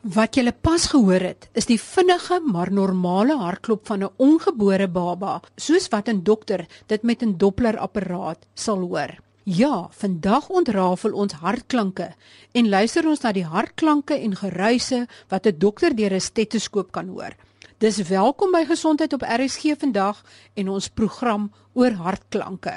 Wat 0.00 0.36
jy 0.36 0.50
pas 0.52 0.86
gehoor 0.90 1.20
het, 1.20 1.48
is 1.52 1.68
die 1.68 1.78
vinnige 1.80 2.40
maar 2.52 2.72
normale 2.72 3.36
hartklop 3.36 3.86
van 3.86 4.04
'n 4.04 4.12
ongebore 4.16 4.88
baba, 4.88 5.40
soos 5.56 5.88
wat 5.88 6.08
'n 6.08 6.22
dokter 6.22 6.66
dit 6.86 7.02
met 7.02 7.22
'n 7.22 7.36
Doppler-apparaat 7.36 8.46
sal 8.54 8.80
hoor. 8.80 9.16
Ja, 9.44 9.88
vandag 9.90 10.48
ontrafel 10.48 11.12
ons 11.12 11.32
hartklanke 11.32 12.14
en 12.52 12.68
luister 12.68 13.06
ons 13.08 13.20
na 13.20 13.32
die 13.32 13.44
hartklanke 13.44 14.14
en 14.14 14.36
geruise 14.36 15.06
wat 15.28 15.46
'n 15.46 15.58
dokter 15.58 15.96
deur 15.96 16.14
'n 16.14 16.20
stetoskoop 16.20 16.92
kan 16.92 17.08
hoor. 17.08 17.34
Dis 17.80 17.96
welkom 18.10 18.50
by 18.52 18.66
Gesondheid 18.68 19.14
op 19.16 19.22
RSG 19.24 19.72
vandag 19.80 20.18
en 20.60 20.68
ons 20.68 20.90
program 20.92 21.46
oor 21.72 21.94
hartklanke. 21.96 22.74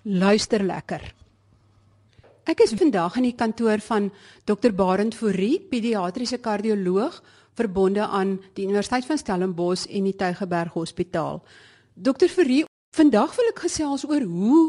Luister 0.00 0.64
lekker. 0.64 1.04
Ek 2.48 2.62
is 2.64 2.72
vandag 2.72 3.18
in 3.20 3.28
die 3.28 3.34
kantoor 3.36 3.84
van 3.84 4.08
Dr 4.48 4.72
Barend 4.72 5.12
Fourie, 5.12 5.60
pediatriese 5.60 6.40
kardioloog 6.40 7.20
verbonde 7.52 8.08
aan 8.08 8.38
die 8.56 8.64
Universiteit 8.64 9.04
van 9.04 9.20
Stellenbosch 9.20 9.84
en 9.92 10.08
die 10.08 10.16
Tygerberg 10.16 10.72
Hospitaal. 10.72 11.42
Dr 11.92 12.32
Fourie, 12.32 12.64
vandag 12.96 13.36
wil 13.36 13.52
ek 13.52 13.66
gesels 13.68 14.08
oor 14.08 14.24
hoe 14.24 14.66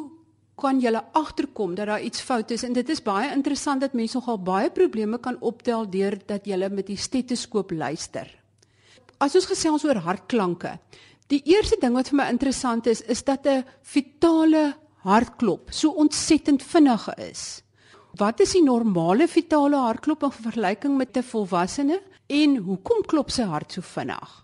kan 0.60 0.84
jy 0.84 0.92
agterkom 1.00 1.80
dat 1.80 1.88
daar 1.88 2.04
iets 2.04 2.20
fout 2.20 2.52
is 2.52 2.68
en 2.68 2.76
dit 2.76 2.90
is 2.92 3.00
baie 3.00 3.32
interessant 3.32 3.88
dat 3.88 3.96
mense 3.96 4.20
nogal 4.20 4.36
baie 4.36 4.68
probleme 4.68 5.16
kan 5.16 5.40
optel 5.40 5.88
deur 5.88 6.20
dat 6.28 6.44
jy 6.44 6.60
met 6.68 6.92
die 6.92 7.00
stetoskoop 7.00 7.72
luister. 7.72 8.28
As 9.20 9.36
ons 9.36 9.48
gesels 9.48 9.86
oor 9.88 10.02
hartklanke, 10.04 10.78
die 11.32 11.42
eerste 11.46 11.78
ding 11.82 11.96
wat 11.96 12.10
vir 12.12 12.20
my 12.20 12.30
interessant 12.30 12.88
is, 12.88 13.02
is 13.02 13.24
dat 13.24 13.48
'n 13.48 13.64
vitale 13.82 14.76
hartklop 15.04 15.72
so 15.72 15.90
ontsettend 15.92 16.64
vinnig 16.64 17.08
is. 17.18 17.62
Wat 18.18 18.40
is 18.40 18.54
die 18.54 18.64
normale 18.64 19.28
vitale 19.28 19.78
hartklop 19.78 20.24
in 20.24 20.32
vergelyking 20.32 20.98
met 20.98 21.18
'n 21.18 21.24
volwassene 21.24 22.02
en 22.28 22.58
hoekom 22.58 23.04
klop 23.06 23.30
sy 23.32 23.44
hart 23.44 23.72
so 23.72 23.82
vinnig? 23.82 24.44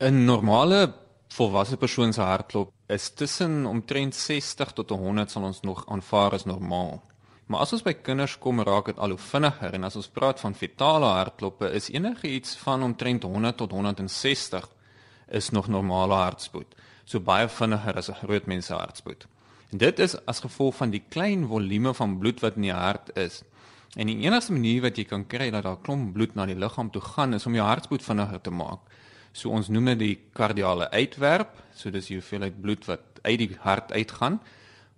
'n 0.00 0.24
Normale 0.24 0.94
volwasse 1.28 1.76
persoon 1.76 2.12
se 2.12 2.20
hartklop 2.20 2.70
is 2.88 3.10
tussen 3.10 3.66
omtrent 3.66 4.14
60 4.14 4.72
tot 4.72 4.90
100 4.90 5.30
sal 5.30 5.42
ons 5.42 5.60
nog 5.60 5.86
aanvaar 5.86 6.32
as 6.32 6.44
normaal. 6.44 7.02
Maar 7.52 7.66
as 7.66 7.74
ons 7.76 7.82
by 7.84 7.92
kinders 8.00 8.38
kom, 8.40 8.62
raak 8.64 8.86
dit 8.88 9.00
al 9.04 9.12
hoe 9.12 9.20
vinniger 9.20 9.74
en 9.76 9.84
as 9.84 9.96
ons 10.00 10.06
praat 10.08 10.38
van 10.40 10.54
fetale 10.56 11.10
hartkloppe, 11.18 11.68
is 11.76 11.90
enige 11.92 12.30
iets 12.32 12.54
van 12.62 12.80
omtrent 12.86 13.26
100 13.28 13.58
tot 13.60 13.74
160 13.76 14.68
is 15.36 15.50
nog 15.52 15.68
normale 15.68 16.16
hartspoed. 16.16 16.72
So 17.04 17.20
baie 17.20 17.50
vinniger 17.52 17.98
as 18.00 18.08
'n 18.08 18.24
groot 18.24 18.46
mens 18.46 18.66
se 18.66 18.72
hartspoed. 18.74 19.26
En 19.70 19.78
dit 19.78 19.98
is 19.98 20.16
as 20.26 20.40
gevolg 20.40 20.76
van 20.76 20.90
die 20.90 21.02
klein 21.08 21.46
volume 21.46 21.94
van 21.94 22.18
bloed 22.18 22.40
wat 22.40 22.56
in 22.56 22.62
die 22.62 22.72
hart 22.72 23.16
is. 23.16 23.42
En 23.96 24.06
die 24.06 24.24
enigste 24.24 24.52
manier 24.52 24.82
wat 24.82 24.96
jy 24.96 25.04
kan 25.04 25.26
kry 25.26 25.50
dat 25.50 25.62
daar 25.62 25.80
klomp 25.82 26.12
bloed 26.12 26.34
na 26.34 26.46
die 26.46 26.56
liggaam 26.56 26.90
toe 26.90 27.02
gaan 27.02 27.34
is 27.34 27.46
om 27.46 27.54
jou 27.54 27.66
hartspoed 27.66 28.02
vinniger 28.02 28.40
te 28.40 28.50
maak. 28.50 28.80
So 29.32 29.50
ons 29.50 29.68
noem 29.68 29.84
dit 29.84 29.98
die 29.98 30.18
kardiale 30.32 30.90
uitwerp, 30.90 31.62
so 31.74 31.90
dis 31.90 32.06
die 32.06 32.16
hoeveelheid 32.16 32.60
bloed 32.60 32.86
wat 32.86 33.00
uit 33.22 33.38
die 33.38 33.56
hart 33.60 33.92
uitgaan. 33.92 34.40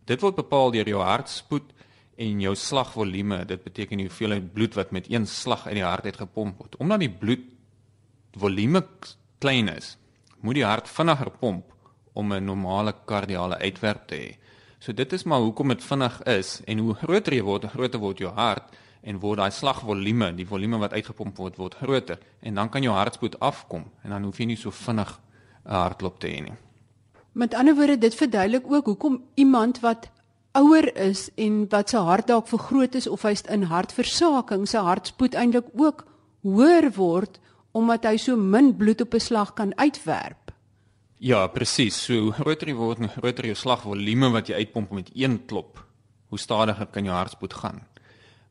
Dit 0.04 0.20
word 0.20 0.36
bepaal 0.36 0.70
deur 0.70 0.88
jou 0.88 1.02
hartspoed 1.02 1.73
en 2.16 2.40
jou 2.40 2.54
slagvolume. 2.54 3.44
Dit 3.44 3.64
beteken 3.64 4.00
die 4.00 4.06
hoeveelheid 4.06 4.52
bloed 4.52 4.74
wat 4.74 4.90
met 4.90 5.10
een 5.10 5.26
slag 5.26 5.66
uit 5.66 5.74
die 5.74 5.84
hart 5.84 6.04
uit 6.04 6.16
gepomp 6.16 6.58
word. 6.58 6.76
Omdat 6.76 7.00
die 7.00 7.10
bloedvolume 7.10 8.84
klein 9.38 9.68
is, 9.68 9.96
moet 10.40 10.54
die 10.60 10.66
hart 10.66 10.88
vinniger 10.88 11.30
pomp 11.30 11.72
om 12.12 12.32
'n 12.32 12.44
normale 12.44 12.94
kardiale 13.04 13.58
uitwerp 13.58 14.06
te 14.06 14.14
hê. 14.14 14.36
So 14.78 14.92
dit 14.92 15.12
is 15.12 15.24
maar 15.24 15.40
hoekom 15.40 15.68
dit 15.68 15.84
vinnig 15.84 16.22
is 16.22 16.60
en 16.64 16.78
hoe 16.78 16.94
groter 16.94 17.34
jy 17.34 17.42
word, 17.42 17.62
hoe 17.62 17.70
groter 17.70 18.00
word 18.00 18.18
jou 18.18 18.32
hart 18.32 18.76
en 19.02 19.20
word 19.20 19.38
daai 19.38 19.50
slagvolume, 19.50 20.34
die 20.34 20.46
volume 20.46 20.78
wat 20.78 20.92
uitgepomp 20.92 21.36
word, 21.36 21.56
word 21.56 21.74
groter 21.74 22.18
en 22.40 22.54
dan 22.54 22.68
kan 22.68 22.82
jou 22.82 22.94
hartspoed 22.94 23.38
afkom 23.40 23.84
en 24.02 24.10
dan 24.10 24.22
hoef 24.22 24.38
jy 24.38 24.46
nie 24.46 24.56
so 24.56 24.70
vinnig 24.70 25.20
'n 25.64 25.72
hartklop 25.72 26.20
te 26.20 26.28
hê 26.28 26.42
nie. 26.42 26.56
Met 27.32 27.54
ander 27.54 27.74
woorde, 27.74 27.98
dit 27.98 28.14
verduidelik 28.14 28.72
ook 28.72 28.86
hoekom 28.86 29.22
iemand 29.34 29.80
wat 29.80 30.10
ouer 30.54 30.96
is 30.96 31.28
en 31.40 31.64
wat 31.70 31.90
sy 31.90 32.02
hart 32.06 32.30
dalk 32.30 32.48
vergroot 32.48 32.94
is 32.94 33.08
of 33.10 33.24
hy's 33.26 33.42
in 33.50 33.66
hartversaking, 33.70 34.66
sy 34.70 34.78
hartspoed 34.86 35.34
eintlik 35.34 35.66
ook 35.74 36.06
hoër 36.46 36.90
word 36.96 37.40
omdat 37.74 38.06
hy 38.06 38.16
so 38.22 38.36
min 38.38 38.70
bloed 38.78 39.00
op 39.02 39.14
'n 39.14 39.20
slag 39.20 39.54
kan 39.54 39.74
uitwerp. 39.78 40.52
Ja, 41.18 41.46
presies. 41.46 41.96
So 41.96 42.30
groter 42.30 42.68
jy 42.68 42.74
word, 42.74 42.98
groter 43.18 43.46
jou 43.46 43.54
slagvolume 43.54 44.30
wat 44.30 44.48
jy 44.48 44.54
uitpomp 44.54 44.90
met 44.92 45.10
een 45.14 45.46
klop, 45.46 45.78
hoe 46.28 46.38
stadiger 46.38 46.86
kan 46.86 47.04
jou 47.04 47.14
hartspoed 47.14 47.54
gaan. 47.54 47.80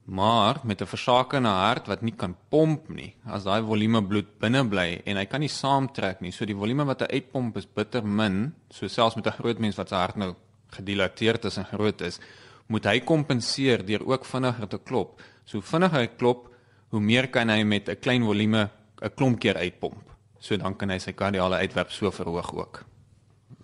Maar 0.06 0.60
met 0.64 0.82
'n 0.82 0.86
versakende 0.86 1.50
hart 1.50 1.88
wat 1.88 2.02
nie 2.02 2.16
kan 2.16 2.36
pomp 2.50 2.90
nie, 2.90 3.16
as 3.26 3.44
daai 3.44 3.62
volume 3.62 4.02
bloed 4.02 4.40
binne 4.40 4.68
bly 4.68 5.02
en 5.06 5.18
hy 5.18 5.26
kan 5.26 5.40
nie 5.40 5.50
saamtrek 5.50 6.22
nie, 6.22 6.32
so 6.32 6.46
die 6.46 6.56
volume 6.56 6.86
wat 6.86 7.00
hy 7.00 7.08
uitpomp 7.08 7.58
is 7.58 7.66
bitter 7.66 8.04
min, 8.04 8.54
so 8.70 8.88
selfs 8.88 9.16
met 9.16 9.28
'n 9.28 9.40
groot 9.40 9.60
mens 9.60 9.76
wat 9.78 9.90
sy 9.90 9.96
hart 9.96 10.16
nou 10.16 10.36
gedilateerd 10.74 11.46
is 11.46 11.58
en 11.58 11.66
groot 11.66 12.02
is, 12.02 12.20
moet 12.68 12.86
hy 12.86 13.00
kompenseer 13.06 13.84
deur 13.86 14.06
ook 14.08 14.26
vinniger 14.26 14.68
te 14.68 14.80
klop. 14.80 15.22
So 15.46 15.62
vinniger 15.62 16.06
hy 16.06 16.10
klop, 16.18 16.50
hoe 16.94 17.02
meer 17.02 17.28
kan 17.28 17.50
hy 17.50 17.64
met 17.64 17.90
'n 17.90 18.00
klein 18.00 18.24
volume 18.24 18.70
'n 19.02 19.16
klomp 19.16 19.40
keer 19.40 19.58
uitpomp. 19.58 20.04
So 20.40 20.58
dan 20.58 20.76
kan 20.76 20.90
hy 20.90 21.00
sy 21.00 21.12
kardiale 21.12 21.56
uitwerp 21.56 21.92
so 21.92 22.12
verhoog 22.12 22.54
ook. 22.54 22.86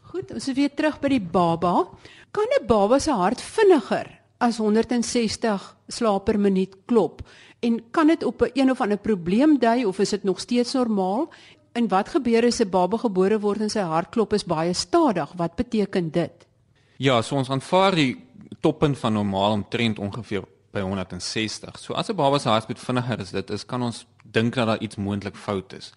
Goed, 0.01 0.31
ons 0.33 0.47
is 0.47 0.55
weer 0.55 0.73
terug 0.73 0.99
by 0.99 1.09
die 1.09 1.21
baba. 1.21 1.87
Kan 2.31 2.47
'n 2.61 2.67
baba 2.67 2.99
se 2.99 3.11
hart 3.11 3.41
vinniger 3.41 4.19
as 4.39 4.57
160 4.57 5.75
slaap 5.87 6.25
per 6.25 6.39
minuut 6.39 6.75
klop 6.87 7.21
en 7.59 7.79
kan 7.91 8.07
dit 8.07 8.23
op 8.23 8.41
'n 8.41 8.51
een 8.53 8.71
of 8.71 8.81
ander 8.81 8.97
probleem 8.97 9.59
dui 9.59 9.85
of 9.85 9.99
is 9.99 10.09
dit 10.09 10.23
nog 10.23 10.39
steeds 10.39 10.73
normaal 10.73 11.29
en 11.71 11.87
wat 11.87 12.09
gebeur 12.09 12.45
as 12.45 12.59
'n 12.59 12.69
baba 12.69 12.97
gebore 12.97 13.39
word 13.39 13.61
en 13.61 13.69
sy 13.69 13.79
hartklop 13.79 14.33
is 14.33 14.45
baie 14.45 14.73
stadig 14.73 15.33
wat 15.35 15.55
beteken 15.55 16.11
dit 16.11 16.47
Ja 16.99 17.21
so 17.23 17.37
ons 17.39 17.47
aanvaar 17.47 17.95
die 17.95 18.17
toppunt 18.59 18.97
van 18.99 19.13
normaal 19.15 19.53
omtrent 19.55 20.01
ongeveer 20.03 20.43
by 20.75 20.81
160 20.83 21.77
so 21.79 21.93
as 21.93 22.09
'n 22.09 22.15
baba 22.15 22.39
se 22.39 22.49
hartbeat 22.49 22.79
vinniger 22.79 23.19
is 23.19 23.31
dit 23.31 23.49
is 23.49 23.65
kan 23.65 23.81
ons 23.81 24.05
dink 24.23 24.53
dat 24.55 24.67
daar 24.67 24.81
iets 24.81 24.95
moontlik 24.95 25.35
fout 25.35 25.73
is. 25.73 25.93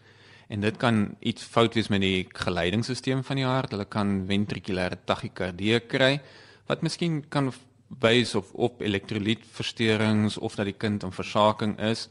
En 0.49 0.61
dit 0.61 0.77
kan 0.77 1.17
iets 1.21 1.43
fout 1.43 1.75
wees 1.75 1.89
met 1.89 2.01
die 2.01 2.29
geleidingsstelsel 2.33 3.23
van 3.23 3.37
die 3.37 3.45
hart 3.45 3.71
hulle 3.71 3.85
kan 3.85 4.27
ventrikulêre 4.29 4.99
tachykardie 5.05 5.81
kry 5.81 6.21
wat 6.69 6.83
miskien 6.83 7.29
kan 7.29 7.53
wys 8.01 8.35
of 8.35 8.53
op 8.53 8.81
elektrolytversteurings 8.81 10.39
of 10.39 10.55
dat 10.55 10.65
die 10.65 10.79
kind 10.79 11.03
in 11.03 11.13
versaking 11.13 11.81
is. 11.81 12.09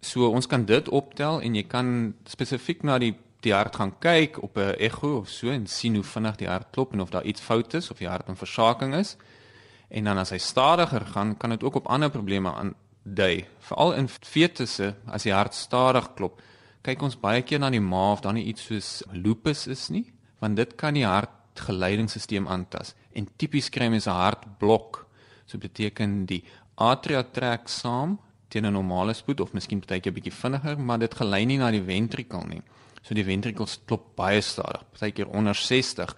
So 0.00 0.28
ons 0.28 0.46
kan 0.46 0.64
dit 0.64 0.88
optel 0.88 1.40
en 1.40 1.54
jy 1.54 1.62
kan 1.62 2.14
spesifiek 2.24 2.82
na 2.82 2.98
die 2.98 3.14
die 3.42 3.54
hart 3.54 3.76
gaan 3.76 3.94
kyk 3.98 4.38
op 4.42 4.56
'n 4.56 4.76
ekho 4.78 5.16
of 5.18 5.28
so 5.28 5.50
en 5.50 5.66
sien 5.66 5.94
hoe 5.94 6.04
vinnig 6.04 6.36
die 6.36 6.48
hart 6.48 6.70
klop 6.70 6.92
en 6.92 7.00
of 7.00 7.10
daar 7.10 7.24
iets 7.24 7.40
fout 7.40 7.74
is 7.74 7.90
of 7.90 7.98
die 7.98 8.08
hart 8.08 8.28
in 8.28 8.36
versaking 8.36 8.94
is. 8.94 9.16
En 9.90 10.04
dan 10.04 10.18
as 10.18 10.30
hy 10.30 10.38
stadiger 10.38 11.06
gaan, 11.06 11.36
kan 11.36 11.50
dit 11.50 11.62
ook 11.62 11.74
op 11.74 11.86
ander 11.86 12.10
probleme 12.10 12.52
aandui. 12.52 13.44
Veral 13.58 13.92
in 13.92 14.08
fetusse 14.08 14.94
as 15.06 15.22
die 15.22 15.32
hart 15.32 15.54
stadig 15.54 16.14
klop, 16.14 16.40
kyk 16.82 17.02
ons 17.02 17.20
baie 17.20 17.42
keer 17.42 17.58
na 17.58 17.70
die 17.70 17.80
ma 17.80 18.12
of 18.12 18.24
nie 18.32 18.44
iets 18.44 18.64
soos 18.66 19.02
lupus 19.12 19.66
is 19.66 19.88
nie, 19.88 20.12
want 20.38 20.56
dit 20.56 20.74
kan 20.74 20.94
die 20.94 21.06
hart 21.06 21.30
geleidingsstelsel 21.54 22.48
aantas 22.48 22.94
en 23.12 23.28
tipies 23.36 23.68
kry 23.70 23.88
mense 23.88 24.10
'n 24.10 24.14
hartblok. 24.14 25.06
So 25.46 25.58
beteken 25.58 26.26
die 26.26 26.44
atria 26.76 27.22
trek 27.22 27.68
saam 27.68 28.18
teen 28.52 28.66
'n 28.66 28.72
normale 28.72 29.14
spoed 29.16 29.40
of 29.40 29.52
miskien 29.56 29.80
partykeer 29.80 30.12
bietjie 30.12 30.32
vinniger, 30.32 30.78
maar 30.78 30.98
dit 30.98 31.14
gelei 31.14 31.44
nie 31.44 31.58
na 31.58 31.70
die 31.70 31.82
ventrikel 31.82 32.44
nie. 32.48 32.62
So 33.02 33.14
die 33.14 33.24
ventrikels 33.24 33.78
klop 33.86 34.14
baie 34.16 34.40
stadig, 34.40 34.84
partykeer 34.92 35.28
onder 35.28 35.54
60 35.54 36.16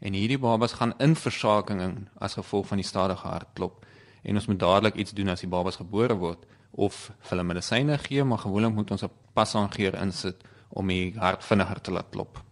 en 0.00 0.12
hierdie 0.12 0.38
babas 0.38 0.72
gaan 0.72 0.94
in 0.98 1.14
versaking 1.16 1.80
in 1.80 2.08
as 2.18 2.34
gevolg 2.34 2.66
van 2.66 2.80
die 2.80 2.86
stadige 2.86 3.28
hartklop. 3.28 3.84
En 4.22 4.34
ons 4.34 4.46
moet 4.46 4.58
dadelik 4.58 4.94
iets 4.94 5.12
doen 5.12 5.28
as 5.28 5.40
die 5.40 5.48
babas 5.48 5.76
gebore 5.76 6.16
word 6.16 6.46
of 6.70 7.10
hulle 7.28 7.44
medisyne 7.44 7.98
gee, 7.98 8.24
maar 8.24 8.38
gewoonlik 8.38 8.74
moet 8.74 8.90
ons 8.90 9.04
'n 9.04 9.10
pasangeer 9.34 9.94
insit 9.94 10.42
om 10.70 10.88
die 10.88 11.14
hart 11.18 11.44
vinniger 11.44 11.80
te 11.80 11.90
laat 11.90 12.10
klop. 12.10 12.42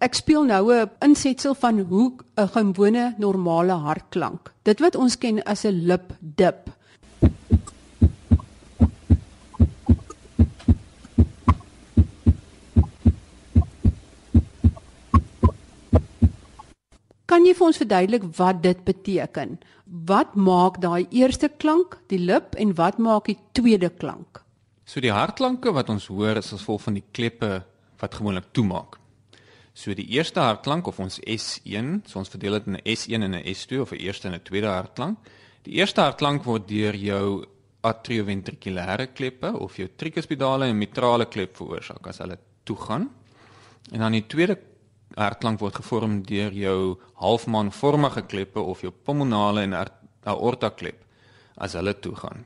Ek 0.00 0.14
speel 0.14 0.44
nou 0.44 0.72
'n 0.72 0.90
insetsel 1.00 1.54
van 1.54 1.78
hoe 1.80 2.12
'n 2.36 2.48
gewone 2.48 3.14
normale 3.18 3.72
hartklank. 3.72 4.52
Dit 4.62 4.80
wat 4.80 4.96
ons 4.96 5.18
ken 5.18 5.42
as 5.42 5.64
'n 5.64 5.86
lip 5.86 6.12
Kan 17.34 17.42
jy 17.42 17.50
vir 17.58 17.66
ons 17.66 17.78
verduidelik 17.80 18.26
wat 18.38 18.60
dit 18.62 18.82
beteken? 18.86 19.56
Wat 20.06 20.36
maak 20.38 20.76
daai 20.78 21.08
eerste 21.10 21.48
klank, 21.50 21.96
die 22.06 22.20
lip 22.22 22.52
en 22.62 22.76
wat 22.78 23.00
maak 23.02 23.26
die 23.26 23.34
tweede 23.58 23.88
klank? 23.90 24.38
So 24.86 25.02
die 25.02 25.10
hartklanke 25.10 25.72
wat 25.74 25.88
ons 25.90 26.06
hoor 26.12 26.38
is 26.38 26.52
as 26.52 26.60
gevolg 26.62 26.84
van 26.84 26.94
die 27.00 27.02
kleppe 27.10 27.48
wat 27.98 28.14
gewoonlik 28.14 28.52
toemaak. 28.54 29.00
So 29.74 29.96
die 29.98 30.06
eerste 30.14 30.44
hartklank 30.44 30.86
of 30.86 31.00
ons 31.02 31.18
S1, 31.18 32.04
so 32.06 32.20
ons 32.20 32.30
verdeel 32.30 32.60
dit 32.60 32.68
in 32.70 32.76
'n 32.76 32.84
S1 32.94 33.26
en 33.26 33.34
'n 33.34 33.42
S2 33.50 33.80
of 33.82 33.90
'n 33.90 34.04
eerste 34.06 34.28
en 34.28 34.34
'n 34.34 34.44
tweede 34.44 34.70
hartklank. 34.70 35.18
Die 35.64 35.74
eerste 35.82 36.02
hartklank 36.02 36.44
word 36.44 36.68
deur 36.68 36.94
jou 36.94 37.44
atrioventrikulêre 37.82 39.08
kleppe 39.12 39.58
of 39.58 39.76
jou 39.76 39.88
tricuspidale 39.96 40.66
en 40.66 40.78
mitrale 40.78 41.26
klep 41.26 41.56
veroorsaak 41.56 42.06
as 42.06 42.18
hulle 42.18 42.38
toegaan. 42.62 43.10
En 43.90 43.98
dan 43.98 44.12
die 44.12 44.26
tweede 44.26 44.56
hartklank 45.16 45.60
word 45.62 45.78
gevorm 45.78 46.22
deur 46.26 46.54
jou 46.54 46.96
halfmaanvormige 47.22 48.24
kleppe 48.30 48.60
of 48.60 48.82
jou 48.82 48.92
pulmonale 48.92 49.66
en 49.66 49.76
aorta 49.76 50.70
klep 50.74 51.02
as 51.56 51.76
hulle 51.78 51.94
toegaan. 51.94 52.44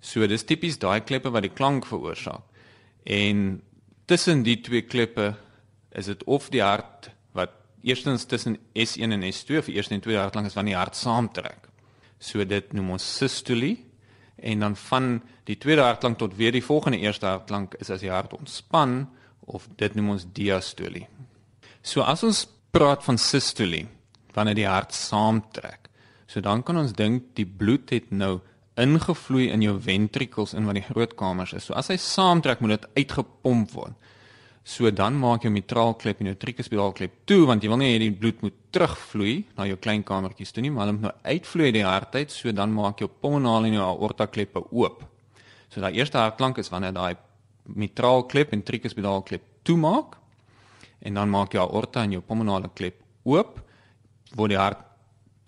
So 0.00 0.26
dis 0.28 0.44
tipies 0.44 0.78
daai 0.78 1.00
kleppe 1.06 1.32
wat 1.32 1.46
die 1.46 1.54
klank 1.54 1.86
veroorsaak. 1.88 2.44
En 3.06 3.62
tussen 4.06 4.42
die 4.46 4.58
twee 4.62 4.82
kleppe 4.86 5.34
is 5.96 6.10
dit 6.10 6.24
of 6.24 6.50
die 6.52 6.62
hart 6.62 7.10
wat 7.36 7.54
eerstens 7.86 8.26
tussen 8.26 8.58
S1 8.74 9.14
en 9.16 9.24
S2 9.24 9.62
vir 9.66 9.76
eerste 9.78 9.96
en 9.96 10.04
tweede 10.04 10.20
hartklank 10.20 10.50
is 10.50 10.56
wanneer 10.58 10.76
die 10.76 10.82
hart 10.82 10.98
saamtrek. 10.98 11.68
So 12.18 12.44
dit 12.44 12.72
noem 12.76 12.96
ons 12.96 13.06
systolie 13.18 13.78
en 14.36 14.60
dan 14.60 14.76
van 14.76 15.20
die 15.48 15.56
tweede 15.56 15.86
hartklank 15.86 16.18
tot 16.20 16.36
weer 16.36 16.52
die 16.52 16.64
volgende 16.64 17.00
eerste 17.00 17.26
hartklank 17.26 17.78
is 17.80 17.90
as 17.90 18.02
die 18.04 18.12
hart 18.12 18.34
ontspan 18.36 19.06
of 19.46 19.68
dit 19.78 19.94
noem 19.94 20.16
ons 20.16 20.26
diastolie. 20.34 21.06
So 21.86 22.02
as 22.02 22.24
ons 22.26 22.42
praat 22.74 23.04
van 23.06 23.18
systolie 23.20 23.84
wanneer 24.34 24.58
die 24.58 24.66
hart 24.66 24.94
saamtrek. 24.96 25.86
So 26.26 26.42
dan 26.42 26.64
kan 26.66 26.80
ons 26.80 26.96
dink 26.98 27.30
die 27.38 27.46
bloed 27.46 27.92
het 27.94 28.10
nou 28.10 28.40
ingevloei 28.76 29.46
in 29.54 29.62
jou 29.62 29.76
ventrikels 29.80 30.52
in 30.58 30.66
wat 30.66 30.76
die 30.80 30.84
groot 30.88 31.14
kamers 31.16 31.54
is. 31.56 31.68
So 31.68 31.76
as 31.78 31.88
hy 31.92 31.96
saamtrek 32.02 32.60
moet 32.60 32.74
dit 32.74 32.88
uitgepomp 32.98 33.70
word. 33.72 33.94
So 34.66 34.90
dan 34.90 35.14
maak 35.22 35.46
jou 35.46 35.52
mitraalklep 35.54 36.20
en 36.20 36.32
jou 36.32 36.36
tricuspidaalklep 36.42 37.22
toe 37.30 37.44
want 37.46 37.62
jy 37.62 37.70
wil 37.70 37.78
nie 37.78 37.92
hê 37.92 38.02
die 38.02 38.10
bloed 38.10 38.42
moet 38.42 38.58
terugvloei 38.74 39.36
na 39.54 39.68
jou 39.70 39.78
klein 39.78 40.02
kamertjies 40.02 40.50
toe 40.52 40.66
nie, 40.66 40.74
maar 40.74 40.88
hulle 40.88 40.98
moet 40.98 41.06
nou 41.06 41.14
uitvloei 41.22 41.70
uit 41.70 41.78
die 41.78 41.86
hart 41.86 42.18
uit, 42.18 42.34
so 42.34 42.50
dan 42.50 42.74
maak 42.74 42.98
jou 42.98 43.06
pulmonale 43.08 43.70
en 43.70 43.78
jou 43.78 43.86
aorta 43.86 44.26
kleppe 44.26 44.64
oop. 44.74 45.06
So 45.70 45.78
daai 45.80 45.94
eerste 45.94 46.18
hartklank 46.18 46.58
is 46.58 46.72
wanneer 46.74 46.98
daai 46.98 47.14
mitraalklep 47.78 48.58
en 48.58 48.66
tricuspidaalklep 48.66 49.46
toemaak 49.62 50.18
en 51.00 51.14
dan 51.14 51.30
maak 51.30 51.52
jou 51.52 51.62
aorta 51.62 52.04
en 52.04 52.16
jou 52.16 52.22
pulmonale 52.24 52.70
klep 52.74 53.00
oop, 53.24 53.58
word 54.36 54.54
die 54.54 54.60
hart 54.60 54.82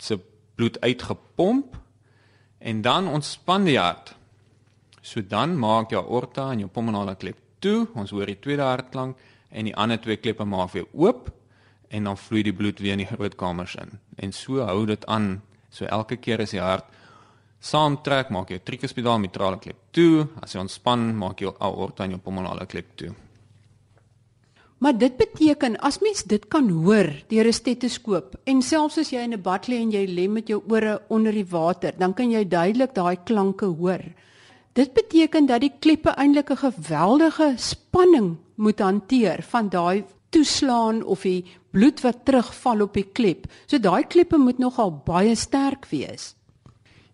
se 0.03 0.19
bloed 0.59 0.79
uitgepomp 0.83 1.77
en 2.59 2.83
dan 2.83 3.09
ontspan 3.09 3.67
die 3.69 3.79
hart. 3.79 4.15
So 5.03 5.23
dan 5.23 5.57
maak 5.59 5.93
jou 5.95 6.03
aorta 6.03 6.51
en 6.53 6.65
jou 6.65 6.71
pulmonale 6.71 7.17
klep 7.17 7.39
toe, 7.63 7.87
ons 7.95 8.11
hoor 8.15 8.29
die 8.31 8.39
tweede 8.43 8.67
hartklank 8.67 9.19
en 9.51 9.71
die 9.71 9.75
ander 9.77 10.01
twee 10.03 10.19
kleppe 10.21 10.45
maak 10.45 10.75
weer 10.75 10.89
oop 10.93 11.31
en 11.89 12.05
dan 12.05 12.19
vloei 12.21 12.43
die 12.45 12.53
bloed 12.53 12.83
weer 12.85 12.99
in 12.99 13.05
die 13.05 13.09
groot 13.09 13.37
kamers 13.39 13.79
in. 13.81 13.97
En 14.19 14.33
so 14.33 14.65
hou 14.67 14.85
dit 14.87 15.07
aan. 15.09 15.39
So 15.71 15.87
elke 15.87 16.19
keer 16.21 16.43
as 16.45 16.53
die 16.53 16.61
hart 16.61 16.85
saamtrek, 17.61 18.31
maak 18.31 18.53
jy 18.53 18.61
tricuspidaal 18.63 19.19
mitrale 19.23 19.59
klep 19.63 19.89
toe, 19.93 20.29
as 20.43 20.55
jy 20.55 20.61
ontspan, 20.63 21.11
maak 21.19 21.41
jy 21.43 21.51
aorta 21.59 22.05
en 22.05 22.15
jou 22.17 22.21
pulmonale 22.23 22.67
klep 22.71 22.93
toe. 23.01 23.15
Maar 24.79 24.99
dit 24.99 25.17
beteken 25.17 25.77
as 25.83 25.99
mens 25.99 26.23
dit 26.23 26.45
kan 26.49 26.69
hoor 26.71 27.11
deur 27.29 27.47
'n 27.47 27.53
stetoskoop 27.53 28.37
en 28.45 28.63
selfs 28.63 28.99
as 28.99 29.11
jy 29.11 29.19
in 29.19 29.35
'n 29.35 29.43
bad 29.43 29.67
lê 29.67 29.75
en 29.75 29.91
jy 29.91 30.07
lê 30.07 30.29
met 30.29 30.49
jou 30.49 30.63
ore 30.69 31.03
onder 31.09 31.33
die 31.33 31.47
water, 31.47 31.93
dan 31.99 32.15
kan 32.15 32.31
jy 32.31 32.49
duidelik 32.49 32.95
daai 32.95 33.17
klanke 33.25 33.67
hoor. 33.67 34.01
Dit 34.73 34.93
beteken 34.95 35.47
dat 35.47 35.61
die 35.61 35.73
kleppe 35.81 36.11
eintlik 36.11 36.51
'n 36.51 36.57
geweldige 36.57 37.55
spanning 37.57 38.37
moet 38.55 38.79
hanteer 38.79 39.43
van 39.43 39.69
daai 39.69 40.05
toeslaan 40.31 41.03
of 41.03 41.23
die 41.23 41.45
bloed 41.71 42.01
wat 42.01 42.25
terugval 42.25 42.81
op 42.81 42.95
die 42.95 43.09
klep. 43.13 43.47
So 43.67 43.79
daai 43.79 44.05
kleppe 44.07 44.39
moet 44.39 44.59
nogal 44.59 45.03
baie 45.05 45.35
sterk 45.35 45.87
wees. 45.91 46.35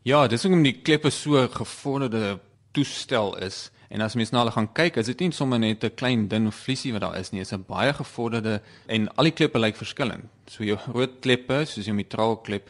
Ja, 0.02 0.26
dis 0.28 0.43
hoekom 0.43 0.62
die 0.62 0.81
kleppe 0.82 1.11
so 1.11 1.49
gevorderde 1.49 2.38
toestel 2.72 3.38
is. 3.38 3.70
En 3.94 4.00
as 4.00 4.17
mens 4.19 4.32
na 4.35 4.41
hulle 4.43 4.50
gaan 4.50 4.67
kyk, 4.75 4.96
is 4.99 5.06
dit 5.06 5.20
nie 5.23 5.31
sommer 5.31 5.61
net 5.62 5.85
'n 5.85 5.94
klein 5.94 6.26
dun 6.29 6.50
vliesie 6.50 6.93
wat 6.93 7.02
daar 7.02 7.17
is 7.17 7.31
nie, 7.31 7.41
dit 7.41 7.46
is 7.46 7.55
'n 7.55 7.64
baie 7.69 7.93
gevorderde 7.94 8.61
en 8.87 9.08
al 9.17 9.25
die 9.25 9.32
kleppe 9.38 9.58
lyk 9.58 9.76
verskillend. 9.76 10.25
So 10.46 10.64
jou 10.64 10.76
groot 10.76 11.20
kleppe, 11.20 11.64
soos 11.64 11.87
jou 11.87 11.94
mitraalklep, 11.94 12.69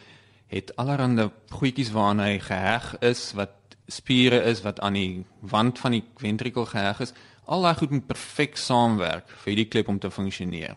het 0.48 0.76
allerlei 0.76 1.30
goedjies 1.50 1.92
waaraan 1.92 2.20
hy 2.20 2.38
geheg 2.38 2.96
is 3.00 3.32
wat 3.32 3.52
spiere 3.88 4.42
is 4.44 4.62
wat 4.62 4.80
aan 4.80 4.92
die 4.92 5.24
wand 5.40 5.78
van 5.78 5.92
die 5.92 6.04
ventrikel 6.16 6.66
geheg 6.66 7.00
is, 7.00 7.12
al 7.46 7.62
daai 7.62 7.74
goed 7.74 7.90
moet 7.90 8.06
perfek 8.06 8.56
saamwerk 8.56 9.28
vir 9.28 9.54
hierdie 9.54 9.68
klep 9.68 9.88
om 9.88 9.98
te 9.98 10.10
funksioneer. 10.10 10.76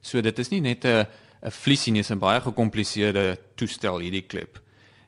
So 0.00 0.20
dit 0.20 0.38
is 0.38 0.50
nie 0.50 0.60
net 0.60 0.84
'n 0.84 1.06
'n 1.42 1.50
vliesie 1.50 1.92
nie, 1.92 2.00
dit 2.00 2.10
is 2.10 2.16
'n 2.16 2.18
baie 2.18 2.40
gekompliseerde 2.40 3.38
toestel 3.54 3.98
hierdie 3.98 4.26
klep. 4.26 4.63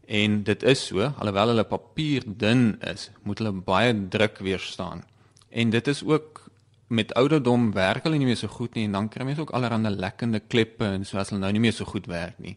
En 0.07 0.43
dit 0.43 0.63
is 0.63 0.87
so, 0.87 1.03
alhoewel 1.19 1.49
hulle 1.55 1.65
papier 1.67 2.23
dun 2.27 2.77
is, 2.87 3.11
moet 3.27 3.39
hulle 3.43 3.53
baie 3.53 3.95
druk 4.09 4.39
weerstaan. 4.39 5.03
En 5.51 5.71
dit 5.71 5.89
is 5.89 6.05
ook 6.05 6.47
met 6.87 7.15
ouderdom 7.15 7.73
werk 7.73 8.05
hulle 8.07 8.19
nie 8.19 8.29
meer 8.29 8.39
so 8.39 8.49
goed 8.49 8.77
nie 8.79 8.85
en 8.87 8.95
dan 8.95 9.09
kry 9.11 9.27
mense 9.27 9.43
ook 9.43 9.51
allerlei 9.51 9.91
lekkende 9.91 10.41
kleppe 10.41 10.87
en 10.87 11.05
so 11.05 11.19
as 11.19 11.33
hulle 11.33 11.43
nou 11.43 11.51
nie 11.53 11.65
meer 11.65 11.75
so 11.75 11.85
goed 11.85 12.07
werk 12.07 12.39
nie. 12.39 12.55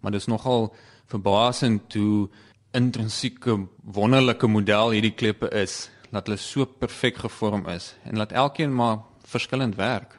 Maar 0.00 0.12
dit 0.12 0.20
is 0.20 0.28
nogal 0.28 0.74
verbasend 1.08 1.94
hoe 1.96 2.28
intrinsieke 2.76 3.56
wonderlike 3.82 4.46
model 4.46 4.92
hierdie 4.94 5.16
kleppe 5.16 5.48
is 5.56 5.88
dat 6.10 6.28
hulle 6.28 6.38
so 6.38 6.66
perfek 6.66 7.22
gevorm 7.24 7.66
is 7.72 7.94
en 8.04 8.20
laat 8.20 8.32
elkeen 8.32 8.74
maar 8.74 9.00
verskillend 9.24 9.76
werk. 9.76 10.18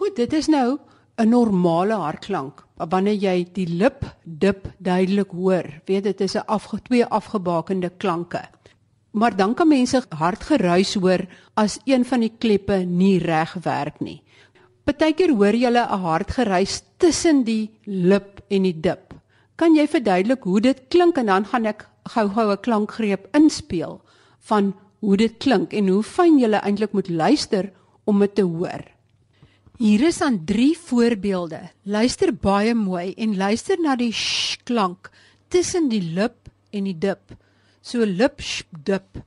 Goed, 0.00 0.09
dit 0.20 0.32
is 0.36 0.48
nou 0.52 0.78
'n 1.16 1.28
normale 1.28 1.96
hartklank. 1.96 2.64
Wanneer 2.76 3.14
jy 3.14 3.46
die 3.52 3.66
lip 3.66 4.04
dip 4.24 4.68
duidelik 4.78 5.30
hoor, 5.30 5.64
weet 5.86 6.04
dit 6.04 6.20
is 6.20 6.36
'n 6.36 6.46
afge 6.46 6.82
twee 6.82 7.04
afgebakende 7.04 7.90
klanke. 7.96 8.42
Maar 9.12 9.36
dan 9.36 9.54
kan 9.54 9.68
mense 9.68 10.02
hartgeruis 10.08 10.94
hoor 10.94 11.26
as 11.54 11.78
een 11.84 12.04
van 12.04 12.20
die 12.20 12.32
kleppe 12.38 12.84
nie 12.84 13.18
reg 13.18 13.54
werk 13.62 14.00
nie. 14.00 14.22
Partykeer 14.84 15.34
hoor 15.34 15.54
jy 15.54 15.70
'n 15.70 15.98
hart 15.98 16.30
geruis 16.30 16.82
tussen 16.96 17.44
die 17.44 17.70
lip 17.84 18.40
en 18.48 18.62
die 18.62 18.80
dip. 18.80 19.14
Kan 19.56 19.74
jy 19.74 19.86
verduidelik 19.86 20.42
hoe 20.42 20.60
dit 20.60 20.80
klink 20.88 21.18
en 21.18 21.26
dan 21.26 21.44
gaan 21.44 21.66
ek 21.66 21.88
gou-gou 22.04 22.50
'n 22.52 22.60
klankgreep 22.60 23.28
inspel 23.32 24.00
van 24.38 24.74
hoe 25.00 25.16
dit 25.16 25.38
klink 25.38 25.72
en 25.72 25.88
hoe 25.88 26.02
fyn 26.02 26.38
jy 26.38 26.50
eintlik 26.50 26.92
moet 26.92 27.08
luister 27.08 27.72
om 28.04 28.18
dit 28.18 28.34
te 28.34 28.42
hoor. 28.42 28.99
Hier 29.80 30.02
is 30.04 30.18
aan 30.20 30.42
3 30.44 30.76
voorbeelde. 30.76 31.60
Luister 31.82 32.34
baie 32.36 32.74
mooi 32.76 33.14
en 33.16 33.30
luister 33.36 33.80
na 33.80 33.94
die 33.96 34.12
sh 34.12 34.58
klank 34.68 35.08
tussen 35.48 35.86
die 35.88 36.02
lip 36.04 36.50
en 36.68 36.84
die 36.84 36.98
dip. 37.00 37.32
So 37.80 38.04
lip 38.04 38.42
sh 38.44 38.66
dip. 38.84 39.22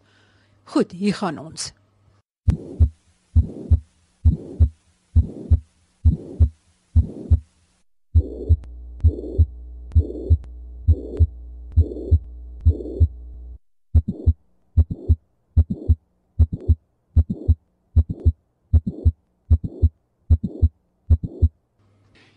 Goed, 0.75 0.93
hier 0.93 1.17
gaan 1.17 1.41
ons. 1.41 1.71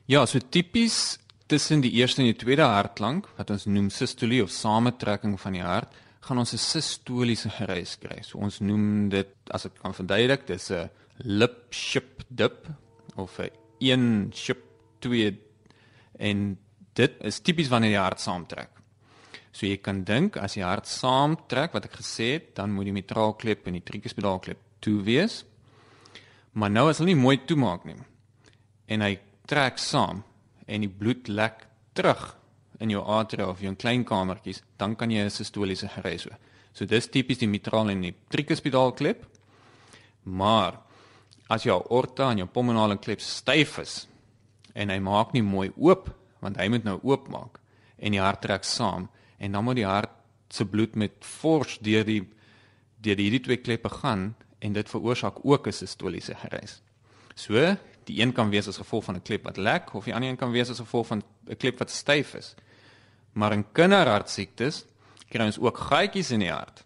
Ja, 0.07 0.21
so 0.23 0.39
tipies 0.39 1.19
tussen 1.51 1.81
die 1.83 1.91
eerste 1.99 2.21
en 2.23 2.29
die 2.29 2.39
tweede 2.39 2.63
hartklank 2.71 3.25
wat 3.35 3.49
ons 3.51 3.65
noem 3.67 3.89
systolie 3.91 4.39
of 4.45 4.53
samentrekking 4.55 5.33
van 5.43 5.57
die 5.57 5.65
hart, 5.67 5.97
gaan 6.23 6.39
ons 6.39 6.53
'n 6.55 6.63
sistoliese 6.63 7.51
geruis 7.51 7.97
kry. 7.99 8.23
So 8.23 8.39
ons 8.39 8.61
noem 8.61 9.09
dit 9.09 9.27
as 9.51 9.67
ek 9.67 9.83
kan 9.83 9.93
verduidelik, 9.93 10.47
dis 10.47 10.71
'n 10.71 10.91
lip 11.25 11.73
ship 11.73 12.23
dip 12.31 12.69
of 13.17 13.41
'n 13.41 13.51
een 13.81 14.33
ship 14.33 14.63
twee 15.01 15.37
en 16.19 16.57
dit 16.95 17.13
is 17.21 17.41
tipies 17.41 17.69
wanneer 17.69 17.91
die 17.91 18.07
hart 18.07 18.21
saamtrek. 18.21 18.71
So 19.53 19.67
jy 19.67 19.79
kan 19.79 20.05
dink 20.05 20.37
as 20.37 20.55
die 20.55 20.63
hart 20.63 20.87
saamtrek 20.87 21.73
wat 21.73 21.85
ek 21.85 21.97
gesê 21.97 22.33
het, 22.35 22.55
dan 22.55 22.71
moet 22.71 22.85
die 22.85 22.93
mitraalklep 22.93 23.67
en 23.67 23.73
die 23.73 23.83
tricuspidaalklep 23.83 24.59
toe 24.81 25.03
wees. 25.03 25.45
Maar 26.53 26.71
nou 26.71 26.89
as 26.89 26.99
hulle 26.99 27.13
nie 27.13 27.23
mooi 27.23 27.45
toemaak 27.45 27.85
nie 27.85 27.97
en 28.89 29.01
hy 29.01 29.19
trek 29.47 29.79
saam 29.79 30.23
en 30.67 30.81
die 30.81 30.91
bloed 30.91 31.29
lek 31.29 31.67
terug 31.95 32.37
in 32.81 32.91
jou 32.91 33.03
atria 33.03 33.47
of 33.49 33.61
jou 33.61 33.75
klein 33.75 34.05
kamertjies, 34.05 34.63
dan 34.77 34.97
kan 34.97 35.11
jy 35.11 35.25
'n 35.25 35.31
sistoliese 35.31 35.89
gereis 35.89 36.27
hê. 36.27 36.37
So 36.73 36.85
dis 36.85 37.09
tipies 37.09 37.39
die 37.39 37.49
mitraal 37.49 37.91
en 37.91 38.03
die 38.03 38.15
tricuspidal 38.29 38.93
klep. 38.93 39.25
Maar 40.25 40.79
as 41.49 41.63
jou 41.63 41.79
aorta 41.79 42.31
en 42.31 42.39
jou 42.39 42.47
pulmonale 42.47 42.99
klep 42.99 43.21
styf 43.21 43.79
is 43.79 44.07
en 44.75 44.91
hy 44.91 44.99
maak 44.99 45.33
nie 45.33 45.43
mooi 45.43 45.71
oop 45.77 46.11
want 46.41 46.59
hy 46.61 46.69
moet 46.69 46.85
nou 46.85 46.99
oopmaak 47.03 47.61
en 47.97 48.13
die 48.13 48.21
hart 48.21 48.43
trek 48.45 48.65
saam 48.65 49.09
en 49.39 49.53
dan 49.53 49.65
moet 49.65 49.77
die 49.77 49.87
hart 49.89 50.11
se 50.53 50.67
bloed 50.69 50.97
met 50.97 51.25
fors 51.25 51.79
deur 51.79 52.05
die 52.05 52.23
deur 53.05 53.21
hierdie 53.21 53.43
twee 53.45 53.63
kleppe 53.63 53.89
gaan 54.03 54.35
en 54.65 54.73
dit 54.73 54.89
veroorsaak 54.89 55.45
ook 55.45 55.67
'n 55.67 55.73
sistoliese 55.73 56.35
gereis. 56.35 56.83
So, 57.35 57.77
die 58.07 58.21
een 58.21 58.33
kan 58.33 58.51
wees 58.51 58.69
as 58.71 58.79
gevolg 58.79 59.05
van 59.05 59.17
'n 59.17 59.23
klep 59.23 59.45
wat 59.45 59.57
lek 59.57 59.95
of 59.95 60.05
die 60.05 60.15
ander 60.15 60.31
een 60.31 60.37
kan 60.37 60.51
wees 60.51 60.71
as 60.71 60.79
gevolg 60.79 61.07
van 61.07 61.23
'n 61.49 61.57
klep 61.57 61.79
wat 61.79 61.91
styf 61.91 62.35
is. 62.35 62.55
Maar 63.33 63.53
in 63.53 63.65
kinderhartsiektes 63.73 64.85
kry 65.29 65.45
ons 65.45 65.59
ook 65.59 65.79
gaatjies 65.79 66.31
in 66.31 66.41
die 66.41 66.51
hart. 66.51 66.85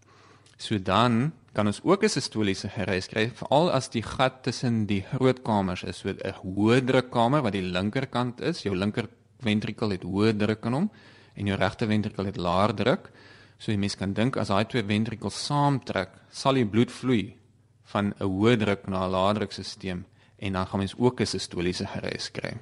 So 0.56 0.78
dan 0.78 1.32
kan 1.52 1.66
ons 1.66 1.80
ook 1.82 2.04
'n 2.04 2.08
sistoliese 2.08 2.68
gereis 2.68 3.06
kry 3.06 3.30
veral 3.30 3.70
as 3.70 3.88
die 3.88 4.02
gat 4.02 4.42
tussen 4.42 4.86
die 4.86 5.02
grootkamers 5.02 5.82
is, 5.82 5.98
so 5.98 6.08
'n 6.08 6.34
hoë 6.42 6.84
drukkamer 6.84 7.42
wat 7.42 7.52
die 7.52 7.62
linkerkant 7.62 8.40
is, 8.40 8.62
jou 8.62 8.76
linker 8.76 9.08
ventrikel 9.40 9.90
het 9.90 10.02
hoë 10.02 10.36
druk 10.36 10.64
in 10.64 10.72
hom 10.72 10.90
en 11.34 11.46
jou 11.46 11.56
regter 11.56 11.88
ventrikel 11.88 12.24
het 12.24 12.36
laer 12.36 12.74
druk. 12.74 13.10
So 13.58 13.72
jy 13.72 13.78
mens 13.78 13.96
kan 13.96 14.12
dink 14.12 14.36
as 14.36 14.48
daai 14.48 14.64
twee 14.64 14.82
ventrikels 14.82 15.46
saamtrek, 15.46 16.08
sal 16.30 16.54
die 16.54 16.66
bloed 16.66 16.90
vloei 16.90 17.36
van 17.84 18.14
'n 18.18 18.24
hoë 18.24 18.56
druk 18.56 18.88
na 18.88 19.06
'n 19.06 19.10
lae 19.10 19.34
druk 19.34 19.52
stelsel 19.52 20.04
en 20.40 20.52
dan 20.56 20.66
gaan 20.66 20.78
mens 20.78 20.94
ook 20.98 21.20
'n 21.20 21.26
sistoliese 21.26 21.86
gereis 21.86 22.30
kry. 22.30 22.56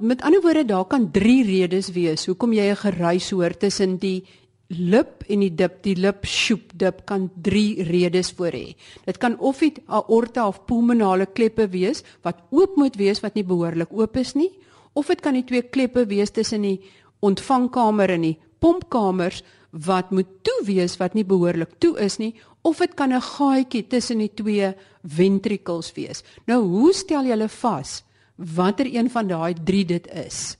Met 0.00 0.22
ander 0.22 0.40
woorde, 0.40 0.64
daar 0.64 0.84
kan 0.84 1.10
3 1.10 1.44
redes 1.44 1.90
wees 1.92 2.26
hoekom 2.26 2.52
jy 2.52 2.70
'n 2.70 2.76
geruis 2.76 3.30
hoor 3.30 3.56
tussen 3.56 3.96
die 3.98 4.24
lip 4.68 5.22
en 5.28 5.40
die 5.40 5.54
dip, 5.54 5.82
die 5.82 5.96
lip 5.96 6.24
sjoep 6.24 6.72
dip 6.74 7.04
kan 7.04 7.30
3 7.42 7.82
redes 7.82 8.32
voor 8.32 8.52
hê. 8.52 8.74
Dit 9.04 9.18
kan 9.18 9.38
of 9.38 9.60
'n 9.60 9.82
aorta 9.86 10.46
of 10.46 10.64
pulmonale 10.64 11.26
kleppe 11.26 11.68
wees 11.68 12.02
wat 12.22 12.36
oop 12.50 12.76
moet 12.76 12.96
wees 12.96 13.20
wat 13.20 13.34
nie 13.34 13.44
behoorlik 13.44 13.92
oop 13.92 14.16
is 14.16 14.34
nie, 14.34 14.50
of 14.92 15.06
dit 15.06 15.20
kan 15.20 15.34
die 15.34 15.44
twee 15.44 15.62
kleppe 15.62 16.06
wees 16.06 16.30
tussen 16.30 16.62
die 16.62 16.80
ontvangkamer 17.20 18.10
en 18.10 18.20
die 18.20 18.38
pompkamers 18.58 19.42
wat 19.70 20.10
moet 20.10 20.28
toe 20.42 20.64
wees 20.64 20.96
wat 20.96 21.14
nie 21.14 21.24
behoorlik 21.24 21.78
toe 21.78 21.98
is 21.98 22.18
nie, 22.18 22.34
of 22.62 22.78
dit 22.78 22.94
kan 22.94 23.12
'n 23.12 23.20
gaatjie 23.20 23.86
tussen 23.86 24.18
die 24.18 24.34
twee 24.34 24.74
ventrikels 25.02 25.92
wees. 25.92 26.22
Nou, 26.46 26.62
hoe 26.62 26.92
stel 26.92 27.24
jy 27.24 27.30
hulle 27.30 27.48
vas 27.48 28.02
watter 28.36 28.86
een 28.86 29.10
van 29.10 29.26
daai 29.26 29.54
3 29.54 29.84
dit 29.84 30.06
is? 30.06 30.56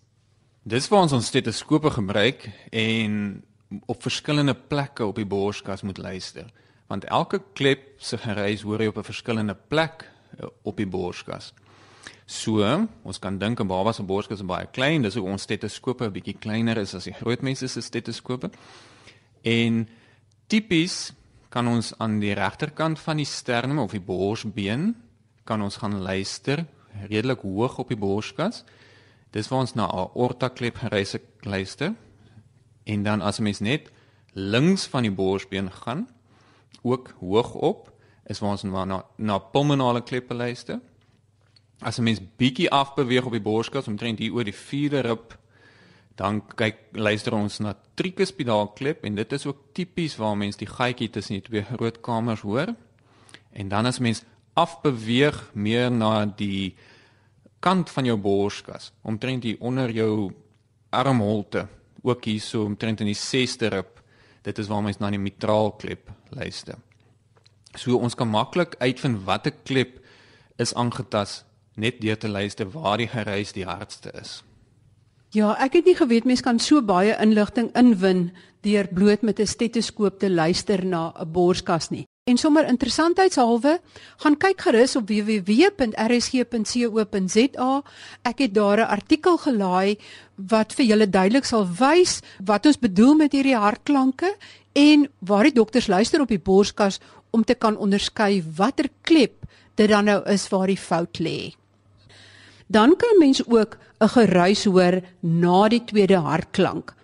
Dis 0.62 0.88
waar 0.88 1.02
ons 1.02 1.12
ons 1.12 1.26
stetoskope 1.26 1.90
gebruik 1.90 2.50
en 2.70 3.42
op 3.86 4.02
verskillende 4.02 4.54
plekke 4.54 5.06
op 5.06 5.16
die 5.16 5.26
borskas 5.26 5.82
moet 5.82 5.98
luister. 5.98 6.46
Want 6.86 7.04
elke 7.04 7.42
klep 7.52 7.80
se 7.96 8.18
gereis 8.18 8.62
hoor 8.62 8.80
jy 8.80 8.86
op 8.86 8.98
'n 8.98 9.04
verskillende 9.04 9.56
plek 9.68 10.10
eh, 10.38 10.46
op 10.62 10.76
die 10.76 10.86
borskas. 10.86 11.52
So, 12.26 12.86
ons 13.02 13.18
kan 13.18 13.38
dink 13.38 13.60
'n 13.60 13.66
baba 13.66 13.92
se 13.92 14.02
borskas 14.02 14.40
is 14.40 14.46
baie 14.46 14.66
klein, 14.66 15.02
dis 15.02 15.14
hoe 15.14 15.28
ons 15.28 15.42
stetoskope 15.42 16.04
'n 16.04 16.12
bietjie 16.12 16.38
kleiner 16.38 16.76
is 16.76 16.94
as 16.94 17.04
die 17.04 17.14
groot 17.14 17.42
mense 17.42 17.68
se 17.68 17.80
stetoskope. 17.80 18.50
En 19.42 19.88
tipies 20.46 21.12
kan 21.52 21.68
ons 21.68 21.92
aan 22.00 22.16
die 22.22 22.32
regterkant 22.32 23.00
van 23.02 23.20
die 23.20 23.28
sternum 23.28 23.82
of 23.82 23.92
die 23.92 24.00
borsbeen 24.00 24.94
kan 25.44 25.60
ons 25.62 25.76
gaan 25.82 25.98
luister 26.00 26.64
redelik 27.10 27.42
hoog 27.44 27.78
op 27.82 27.90
die 27.92 27.98
borskas. 27.98 28.62
Dis 29.32 29.48
waar 29.48 29.64
ons 29.64 29.74
na 29.76 29.88
aorta 29.88 30.48
klep 30.48 30.80
gereis 30.80 31.16
luister 31.44 31.92
en 32.84 33.04
dan 33.04 33.20
as 33.20 33.40
mens 33.40 33.60
net 33.60 33.90
links 34.32 34.86
van 34.88 35.04
die 35.04 35.12
borsbeen 35.12 35.70
gaan 35.72 36.06
ook 36.82 37.12
hoog 37.20 37.54
op 37.54 37.90
is 38.24 38.40
waar 38.40 38.56
ons 38.56 38.64
na 38.64 39.04
na 39.16 39.38
pulmonale 39.38 40.02
kleppe 40.02 40.34
luister. 40.34 40.80
As 41.80 41.98
'n 41.98 42.02
mens 42.02 42.20
bietjie 42.36 42.70
af 42.70 42.94
beweeg 42.94 43.24
op 43.24 43.32
die 43.32 43.40
borskas 43.40 43.88
omtrent 43.88 44.18
hier 44.18 44.32
oor 44.32 44.44
die 44.44 44.54
vierde 44.54 45.00
rib 45.00 45.38
dan 46.16 46.42
kyk 46.56 46.92
luister 46.92 47.34
ons 47.34 47.58
na 47.64 47.74
tricuspidaal 47.96 48.72
klep 48.76 49.04
en 49.06 49.16
dit 49.16 49.32
is 49.32 49.46
ook 49.48 49.72
tipies 49.76 50.16
waar 50.20 50.36
mens 50.36 50.58
die 50.60 50.68
gaatjie 50.68 51.10
tussen 51.10 51.38
die 51.38 51.46
twee 51.46 51.64
groot 51.64 52.00
kamers 52.04 52.44
hoor. 52.44 52.74
En 53.52 53.68
dan 53.68 53.86
as 53.86 54.00
mens 54.00 54.24
afbeweeg 54.54 55.38
meer 55.54 55.90
na 55.90 56.26
die 56.26 56.74
kant 57.64 57.90
van 57.90 58.04
jou 58.04 58.18
borskas 58.20 58.90
omtrent 59.02 59.46
hier 59.46 59.60
onder 59.60 59.90
jou 59.90 60.32
armholte 60.90 61.66
ook 62.02 62.24
hier 62.24 62.40
so 62.40 62.66
omtrent 62.66 63.00
in 63.00 63.12
die 63.12 63.18
6ste 63.18 63.70
rib. 63.72 64.00
Dit 64.42 64.58
is 64.58 64.68
waar 64.68 64.82
mens 64.82 64.98
na 64.98 65.10
die 65.10 65.22
mitraal 65.22 65.72
klep 65.78 66.10
luister. 66.34 66.76
So 67.78 67.96
ons 67.96 68.16
kan 68.18 68.28
maklik 68.28 68.74
uitvind 68.82 69.22
watter 69.24 69.54
klep 69.64 70.00
is 70.60 70.74
aangetas 70.74 71.42
net 71.80 72.02
deur 72.02 72.18
te 72.18 72.28
luister 72.28 72.68
waar 72.74 72.98
die 73.00 73.08
gereis 73.08 73.54
die 73.56 73.64
hardste 73.64 74.12
is. 74.20 74.42
Ja, 75.32 75.54
ek 75.64 75.78
het 75.78 75.86
nie 75.88 75.94
geweet 75.96 76.26
mense 76.28 76.44
kan 76.44 76.58
so 76.60 76.82
baie 76.84 77.14
inligting 77.16 77.70
inwin 77.78 78.26
deur 78.66 78.84
bloot 78.92 79.22
met 79.24 79.40
'n 79.40 79.46
stetoskoop 79.46 80.18
te 80.20 80.28
luister 80.30 80.84
na 80.84 81.12
'n 81.16 81.32
borskas 81.32 81.88
nie. 81.90 82.06
En 82.30 82.36
sommer 82.36 82.68
interessantheidshalwe, 82.68 83.80
gaan 84.16 84.36
kyk 84.36 84.60
gerus 84.60 84.96
op 84.96 85.08
www.rsg.co.za. 85.08 85.42
Ek 88.22 88.38
het 88.38 88.54
daar 88.54 88.78
'n 88.78 88.88
artikel 88.88 89.36
gelaai 89.38 89.96
wat 90.36 90.72
vir 90.72 90.86
julle 90.86 91.10
duidelik 91.10 91.44
sal 91.44 91.66
wys 91.66 92.20
wat 92.44 92.66
ons 92.66 92.78
bedoel 92.78 93.14
met 93.14 93.32
hierdie 93.32 93.56
hartklanke 93.56 94.36
en 94.72 95.08
waar 95.18 95.42
die 95.42 95.52
dokters 95.52 95.86
luister 95.86 96.20
op 96.20 96.28
die 96.28 96.38
borskas 96.38 97.00
om 97.30 97.44
te 97.44 97.54
kan 97.54 97.76
onderskei 97.76 98.44
watter 98.56 98.88
klep 99.00 99.32
dit 99.74 99.88
dan 99.88 100.04
nou 100.04 100.22
is 100.28 100.48
waar 100.48 100.66
die 100.66 100.76
fout 100.76 101.18
lê. 101.18 101.54
Dan 102.66 102.96
kan 102.96 103.18
mens 103.18 103.46
ook 103.46 103.76
'n 104.02 104.10
geruis 104.16 104.64
hoor 104.64 105.00
na 105.20 105.68
die 105.68 105.84
tweede 105.84 106.18
hartklank. 106.26 106.94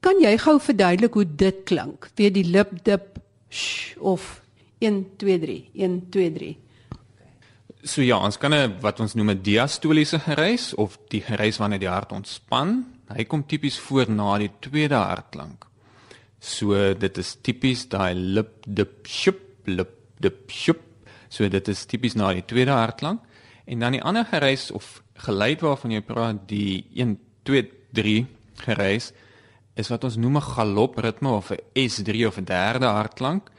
Kan 0.00 0.22
jy 0.22 0.38
gou 0.40 0.60
verduidelik 0.62 1.14
hoe 1.14 1.26
dit 1.36 1.64
klink? 1.68 2.06
Weer 2.16 2.32
die 2.32 2.46
lip 2.46 2.70
dip 3.48 3.96
of 4.00 4.40
1 4.78 5.16
2 5.16 5.38
3 5.38 5.70
1 5.74 6.08
2 6.10 6.32
3. 6.32 6.56
So 7.82 8.02
ja, 8.02 8.18
ons 8.18 8.38
kan 8.38 8.52
'n 8.54 8.80
wat 8.80 9.00
ons 9.00 9.14
noem 9.14 9.30
'n 9.30 9.42
diastoliese 9.42 10.18
gereis 10.18 10.74
of 10.74 10.98
die 11.08 11.20
gereis 11.20 11.58
wanneer 11.58 11.78
die 11.78 11.88
hart 11.88 12.12
ontspan. 12.12 12.84
Hy 13.08 13.24
kom 13.24 13.46
tipies 13.46 13.78
voor 13.78 14.10
na 14.10 14.38
die 14.38 14.50
tweede 14.60 14.94
hartklank. 14.94 15.66
So 16.40 16.94
dit 16.94 17.18
is 17.18 17.36
tipies 17.40 17.88
daai 17.88 18.14
lip 18.14 18.64
dip 18.66 19.06
shup 19.06 19.40
lip 19.66 19.90
dip 20.20 20.50
shup. 20.50 20.80
So 21.28 21.48
dit 21.48 21.68
is 21.68 21.86
tipies 21.86 22.14
na 22.14 22.32
die 22.32 22.44
tweede 22.44 22.70
hartklank 22.70 23.20
en 23.66 23.78
dan 23.78 23.92
die 23.92 24.02
ander 24.02 24.24
gereis 24.24 24.70
of 24.70 25.02
geluid 25.14 25.60
waarvan 25.60 25.90
jy 25.90 26.00
praat 26.00 26.48
die 26.48 26.84
1 26.94 27.18
2 27.44 27.70
3 27.92 28.26
gereis 28.64 29.12
is 29.78 29.90
wat 29.92 30.04
ons 30.04 30.16
noem 30.16 30.36
'n 30.36 30.50
galopritme 30.54 31.30
of 31.30 31.50
'n 31.50 31.62
S3 31.74 32.26
of 32.26 32.38
'n 32.38 32.44
derde 32.44 32.86
hartklank 32.86 33.50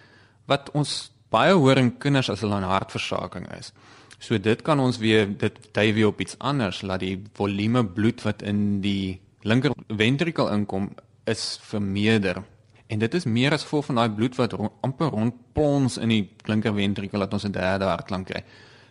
wat 0.46 0.72
ons 0.72 1.12
baie 1.30 1.54
hoor 1.54 1.78
in 1.78 1.98
kinders 1.98 2.30
as 2.30 2.42
hulle 2.42 2.56
aan 2.56 2.64
hartversaking 2.64 3.48
is. 3.60 3.72
So 4.20 4.38
dit 4.38 4.62
kan 4.62 4.80
ons 4.80 4.98
weer 4.98 5.38
dit 5.38 5.74
dui 5.74 5.94
weer 5.94 6.08
op 6.08 6.20
iets 6.20 6.36
anders, 6.40 6.82
laat 6.82 7.00
die 7.00 7.24
volume 7.34 7.86
bloed 7.86 8.22
wat 8.22 8.42
in 8.42 8.82
die 8.82 9.22
linker 9.42 9.72
ventrikel 9.88 10.50
inkom 10.52 10.90
is 11.24 11.60
vermeerder. 11.62 12.44
En 12.88 13.00
dit 13.00 13.14
is 13.14 13.26
meer 13.26 13.54
as 13.54 13.64
gevolg 13.64 13.86
van 13.86 13.96
daai 13.96 14.10
bloed 14.10 14.36
wat 14.36 14.54
rond, 14.54 14.72
amper 14.82 15.14
rondplons 15.14 15.98
in 15.98 16.10
die 16.10 16.24
linker 16.50 16.74
ventrikel 16.74 17.20
dat 17.20 17.34
ons 17.34 17.46
'n 17.46 17.52
derde 17.52 17.86
hartklank 17.86 18.28
kry. 18.28 18.44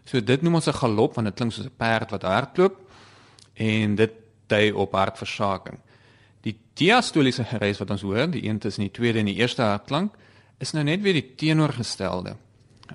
So 0.04 0.20
dit 0.20 0.42
noem 0.42 0.54
ons 0.54 0.68
'n 0.68 0.80
galop 0.80 1.14
want 1.14 1.26
dit 1.26 1.36
klink 1.36 1.52
soos 1.52 1.66
'n 1.66 1.76
perd 1.76 2.10
wat 2.10 2.22
hardloop 2.22 2.76
en 3.54 3.94
dit 3.94 4.12
dui 4.46 4.72
op 4.72 4.92
hartversaking. 4.92 5.78
Die 6.48 6.56
diastoliese 6.80 7.44
gereis 7.44 7.80
wat 7.82 7.90
ons 7.92 8.04
hoor, 8.06 8.28
die 8.32 8.46
een 8.46 8.60
tussen 8.62 8.86
die 8.86 8.94
tweede 8.94 9.20
en 9.20 9.28
die 9.28 9.36
eerste 9.36 9.66
hartklank, 9.66 10.14
is 10.62 10.72
nou 10.72 10.84
net 10.86 11.02
weer 11.04 11.18
die 11.18 11.34
teenoorgestelde 11.38 12.36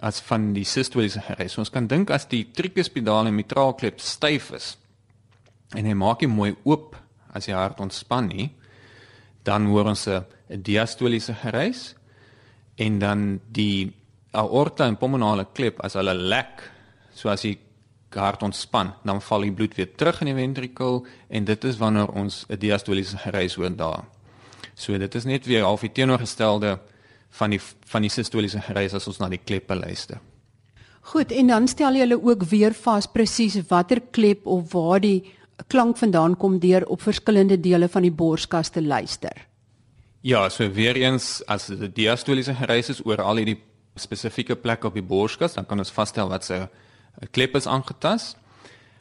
as 0.01 0.23
van 0.25 0.49
die 0.55 0.65
sistoliese 0.65 1.21
gereis. 1.21 1.59
Ons 1.61 1.69
kan 1.73 1.85
dink 1.87 2.09
as 2.09 2.25
die 2.31 2.47
tricuspidaal 2.55 3.29
en 3.29 3.37
mitraalklep 3.37 4.01
styf 4.01 4.49
is 4.57 4.73
en 5.77 5.87
hy 5.89 5.93
maak 5.97 6.21
nie 6.21 6.29
mooi 6.29 6.51
oop 6.69 6.95
as 7.33 7.47
die 7.49 7.55
hart 7.55 7.79
ontspan 7.81 8.27
nie, 8.29 8.51
dan 9.45 9.65
hoor 9.69 9.89
ons 9.89 10.07
'n 10.07 10.25
diastoliese 10.61 11.33
gereis 11.33 11.95
en 12.77 12.99
dan 12.99 13.39
die 13.51 13.91
aorta 14.31 14.85
en 14.87 14.97
pulmonale 14.97 15.47
klep 15.53 15.79
as 15.81 15.93
hulle 15.93 16.13
lek, 16.13 16.61
so 17.13 17.29
as 17.29 17.41
die 17.41 17.57
hart 18.19 18.43
ontspan, 18.43 18.93
dan 19.03 19.21
val 19.21 19.41
die 19.41 19.51
bloed 19.51 19.75
weer 19.75 19.95
terug 19.95 20.21
in 20.21 20.31
die 20.31 20.35
ventrikel 20.35 21.05
en 21.29 21.45
dit 21.45 21.63
is 21.63 21.77
wanneer 21.77 22.11
ons 22.11 22.45
'n 22.49 22.59
diastoliese 22.59 23.17
gereis 23.17 23.55
hoor 23.55 23.75
daar. 23.75 24.03
So 24.75 24.97
dit 24.97 25.15
is 25.15 25.23
net 25.23 25.45
weer 25.45 25.63
half 25.63 25.81
die 25.81 25.91
teenoorgestelde 25.91 26.79
van 27.29 27.49
die 27.49 27.61
van 27.85 28.01
die 28.01 28.09
sistoliese 28.09 28.61
gereis 28.61 28.93
as 28.93 29.07
ons 29.07 29.19
na 29.19 29.29
die 29.29 29.41
kleppe 29.43 29.75
luister. 29.75 30.19
Goed, 31.01 31.31
en 31.31 31.47
dan 31.47 31.67
stel 31.67 31.93
jy 31.93 32.05
hulle 32.05 32.23
ook 32.23 32.43
weer 32.43 32.73
vas 32.73 33.07
presies 33.07 33.57
watter 33.67 33.99
klep 34.11 34.45
of 34.47 34.71
waar 34.71 34.99
die 35.03 35.33
klank 35.67 35.97
vandaan 35.97 36.37
kom 36.37 36.59
deur 36.59 36.85
op 36.87 37.01
verskillende 37.01 37.59
dele 37.59 37.89
van 37.89 38.01
die 38.01 38.11
borskas 38.11 38.69
te 38.69 38.81
luister. 38.81 39.47
Ja, 40.21 40.49
so 40.49 40.69
weer 40.71 40.95
eens 40.95 41.41
as 41.51 41.67
dit 41.67 41.95
diastoliese 41.95 42.55
gereis 42.55 42.89
is 42.89 43.01
oor 43.05 43.21
al 43.21 43.41
hierdie 43.41 43.59
spesifieke 43.99 44.55
plek 44.55 44.85
op 44.87 44.95
die 44.95 45.03
borskas, 45.03 45.53
dan 45.53 45.65
kan 45.65 45.79
ons 45.83 45.91
vasstel 45.91 46.31
wat 46.31 46.45
se 46.45 46.63
klep 47.31 47.55
is 47.55 47.67
aangetast. 47.67 48.37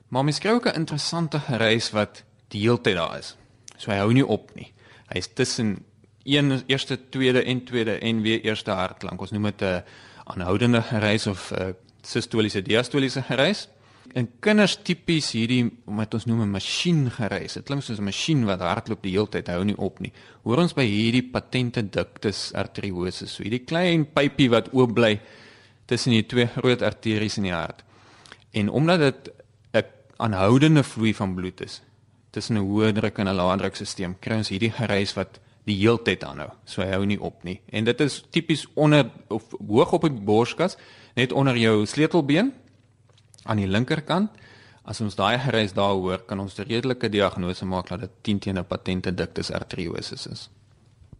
Maar 0.09 0.25
mens 0.25 0.39
kry 0.39 0.51
ook 0.51 0.67
'n 0.67 0.79
interessante 0.79 1.39
gereis 1.39 1.91
wat 1.91 2.25
die 2.49 2.61
hele 2.61 2.81
tyd 2.81 2.97
daar 2.97 3.19
is. 3.19 3.37
So 3.77 3.91
hy 3.91 3.97
hou 3.97 4.13
nie 4.13 4.27
op 4.27 4.55
nie. 4.55 4.73
Hy 5.09 5.19
is 5.19 5.29
tussen 5.35 5.85
een 6.25 6.63
eerste, 6.67 7.09
tweede 7.09 7.43
en 7.43 7.65
tweede 7.65 7.99
en 7.99 8.23
weer 8.23 8.41
eerste 8.41 8.71
hartklank. 8.71 9.21
Ons 9.21 9.31
noem 9.31 9.43
dit 9.43 9.63
'n 9.63 9.83
aanhoudende 10.25 10.83
gereis 10.83 11.27
of 11.27 11.53
'n 11.53 11.75
sistoliese 12.03 12.63
diastoliese 12.63 13.23
gereis. 13.23 13.69
En 14.13 14.29
kinders 14.41 14.79
tipies 14.83 15.31
hierdie 15.33 15.71
wat 15.85 16.15
ons 16.15 16.25
noem 16.25 16.43
'n 16.43 16.51
masjien 16.51 17.11
gereis. 17.11 17.53
Dit 17.53 17.65
klink 17.65 17.83
soos 17.83 17.99
'n 17.99 18.05
masjien 18.05 18.45
wat 18.45 18.61
hardloop 18.61 19.03
die 19.03 19.13
hele 19.13 19.29
tyd, 19.29 19.47
hou 19.47 19.65
nie 19.65 19.79
op 19.79 20.01
nie. 20.01 20.13
Hoor 20.43 20.59
ons 20.59 20.75
by 20.75 20.85
hierdie 20.85 21.31
patente 21.31 21.91
ductus 21.91 22.53
arteriosus, 22.55 23.35
so 23.35 23.43
hierdie 23.43 23.65
klein 23.65 24.07
pypie 24.13 24.51
wat 24.51 24.73
oop 24.73 24.95
bly 24.95 25.21
tussen 25.87 26.13
die 26.13 26.27
twee 26.27 26.47
groot 26.47 26.83
arteries 26.83 27.37
in 27.37 27.43
die 27.43 27.53
hart. 27.53 27.83
En 28.53 28.69
omdat 28.69 28.99
dit 28.99 29.33
'n 29.73 29.85
aanhoudende 30.17 30.83
vloei 30.83 31.15
van 31.15 31.35
bloed 31.35 31.61
is 31.61 31.83
tussen 32.31 32.57
'n 32.57 32.67
hoë 32.69 32.93
druk 32.93 33.19
en 33.19 33.29
'n 33.29 33.35
lae 33.35 33.57
drukstelsel, 33.57 34.15
kry 34.21 34.37
ons 34.37 34.49
hierdie 34.49 34.73
gereis 34.73 35.15
wat 35.15 35.41
die 35.65 35.77
hele 35.77 36.03
tyd 36.03 36.25
aanhou. 36.25 36.51
So 36.65 36.83
hy 36.83 36.91
hou 36.97 37.05
nie 37.07 37.21
op 37.21 37.43
nie. 37.47 37.61
En 37.71 37.85
dit 37.85 38.01
is 38.01 38.25
tipies 38.31 38.67
onder 38.75 39.11
of 39.29 39.43
hoog 39.69 39.93
op 39.93 40.03
die 40.03 40.11
borskas, 40.11 40.77
net 41.15 41.33
onder 41.33 41.57
jou 41.57 41.87
sleutelbeen 41.87 42.53
aan 43.43 43.57
die 43.57 43.69
linkerkant. 43.69 44.31
As 44.83 45.01
ons 45.01 45.15
daai 45.15 45.39
gereis 45.39 45.73
daar 45.73 45.95
hoor, 45.95 46.19
kan 46.27 46.41
ons 46.41 46.59
'n 46.59 46.67
redelike 46.67 47.09
diagnose 47.09 47.65
maak 47.65 47.89
dat 47.89 48.01
dit 48.01 48.11
10 48.23 48.39
teen 48.39 48.59
'n 48.59 48.67
patente 48.67 49.15
ductus 49.15 49.51
arteriosus 49.51 50.27
is. 50.27 50.51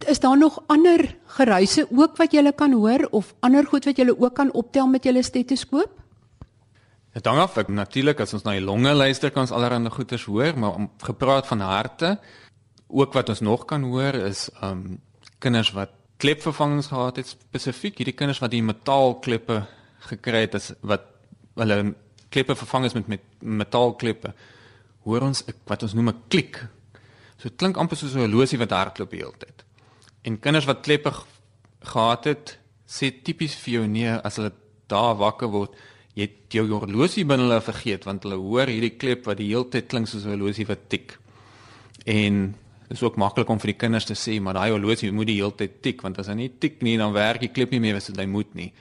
Is 0.07 0.21
daar 0.21 0.39
nog 0.39 0.63
ander 0.67 1.17
geruise 1.27 1.87
ook 1.91 2.17
wat 2.17 2.33
jy 2.33 2.53
kan 2.53 2.73
hoor 2.73 3.09
of 3.11 3.35
ander 3.41 3.67
goed 3.67 3.85
wat 3.85 3.97
jy 3.97 4.09
ook 4.09 4.35
kan 4.35 4.53
optel 4.53 4.87
met 4.87 5.05
jou 5.05 5.23
stetoskoop? 5.23 6.02
Dit 7.13 7.27
hang 7.29 7.39
af, 7.39 7.57
natuurlik 7.69 8.21
as 8.21 8.33
ons 8.33 8.45
na 8.47 8.55
die 8.57 8.65
longe 8.65 8.95
luister 8.95 9.31
kan 9.31 9.45
ons 9.45 9.53
allerlei 9.53 9.91
goeters 9.93 10.25
hoor, 10.25 10.57
maar 10.57 10.75
om 10.75 10.91
gepraat 11.03 11.47
van 11.47 11.61
harte, 11.61 12.19
ook 12.89 13.13
wat 13.13 13.29
ons 13.29 13.41
nog 13.41 13.65
kan 13.65 13.83
hoor 13.83 14.15
is 14.15 14.49
um 14.63 15.01
kinders 15.43 15.73
wat 15.77 15.91
klepvervangings 16.23 16.87
gehad 16.93 17.19
het 17.19 17.33
spesifiek 17.33 17.99
hierdie 17.99 18.15
kinders 18.15 18.39
wat 18.43 18.53
die 18.53 18.63
metaalkleppe 18.63 19.63
gekry 20.11 20.45
het 20.45 20.55
as 20.59 20.69
wat 20.87 21.09
hulle 21.59 21.95
kleppe 22.33 22.55
vervang 22.57 22.87
is 22.89 22.95
met 22.95 23.09
met 23.11 23.25
metaalkleppe 23.63 24.35
hoor 25.09 25.27
ons 25.27 25.43
wat 25.67 25.83
ons 25.83 25.95
noem 25.99 26.09
'n 26.11 26.23
klik. 26.29 26.63
So 27.37 27.49
dit 27.49 27.59
klink 27.59 27.77
amper 27.77 27.97
soos 27.97 28.15
'n 28.15 28.25
horlosie 28.25 28.59
wat 28.59 28.71
hardloop 28.71 29.11
die 29.11 29.21
hele 29.21 29.39
tyd. 29.39 29.65
En 30.23 30.39
kinders 30.39 30.67
wat 30.67 30.83
kleppe 30.83 31.13
gehad 31.81 32.25
het, 32.25 32.59
sê 32.87 33.11
tipies 33.25 33.55
vir 33.55 33.73
jou 33.75 33.87
nee 33.87 34.11
as 34.11 34.37
hulle 34.37 34.53
daar 34.87 35.17
wakker 35.17 35.49
word, 35.49 35.75
jy 36.15 36.27
het 36.27 36.57
jou 36.57 36.67
horlosie 36.69 37.25
binne 37.25 37.47
hulle 37.47 37.61
vergeet 37.65 38.05
want 38.05 38.27
hulle 38.27 38.37
hoor 38.41 38.69
hierdie 38.69 38.97
klep 39.01 39.27
wat 39.31 39.39
die 39.41 39.49
hele 39.49 39.69
tyd 39.73 39.89
klink 39.89 40.09
soos 40.09 40.25
'n 40.25 40.35
horlosie 40.35 40.67
wat 40.67 40.89
tik. 40.89 41.19
En 42.07 42.55
dit 42.89 42.97
is 42.97 43.03
ook 43.03 43.17
maklik 43.17 43.49
om 43.49 43.59
vir 43.59 43.73
die 43.73 43.81
kinders 43.81 44.05
te 44.05 44.15
sê, 44.15 44.41
maar 44.41 44.55
daai 44.55 44.71
horlosie 44.71 45.13
moet 45.13 45.27
die 45.27 45.41
hele 45.41 45.57
tyd 45.57 45.83
tik 45.83 46.03
want 46.03 46.19
as 46.19 46.27
hy 46.27 46.35
nie 46.35 46.53
tik 46.59 46.83
nie, 46.83 46.99
dan 46.99 47.13
werk 47.13 47.41
die 47.41 47.49
klep 47.49 47.71
nie 47.71 47.81
meer 47.81 47.95
dit 47.95 48.17
hy 48.17 48.27
moet 48.27 48.55
nie. 48.55 48.73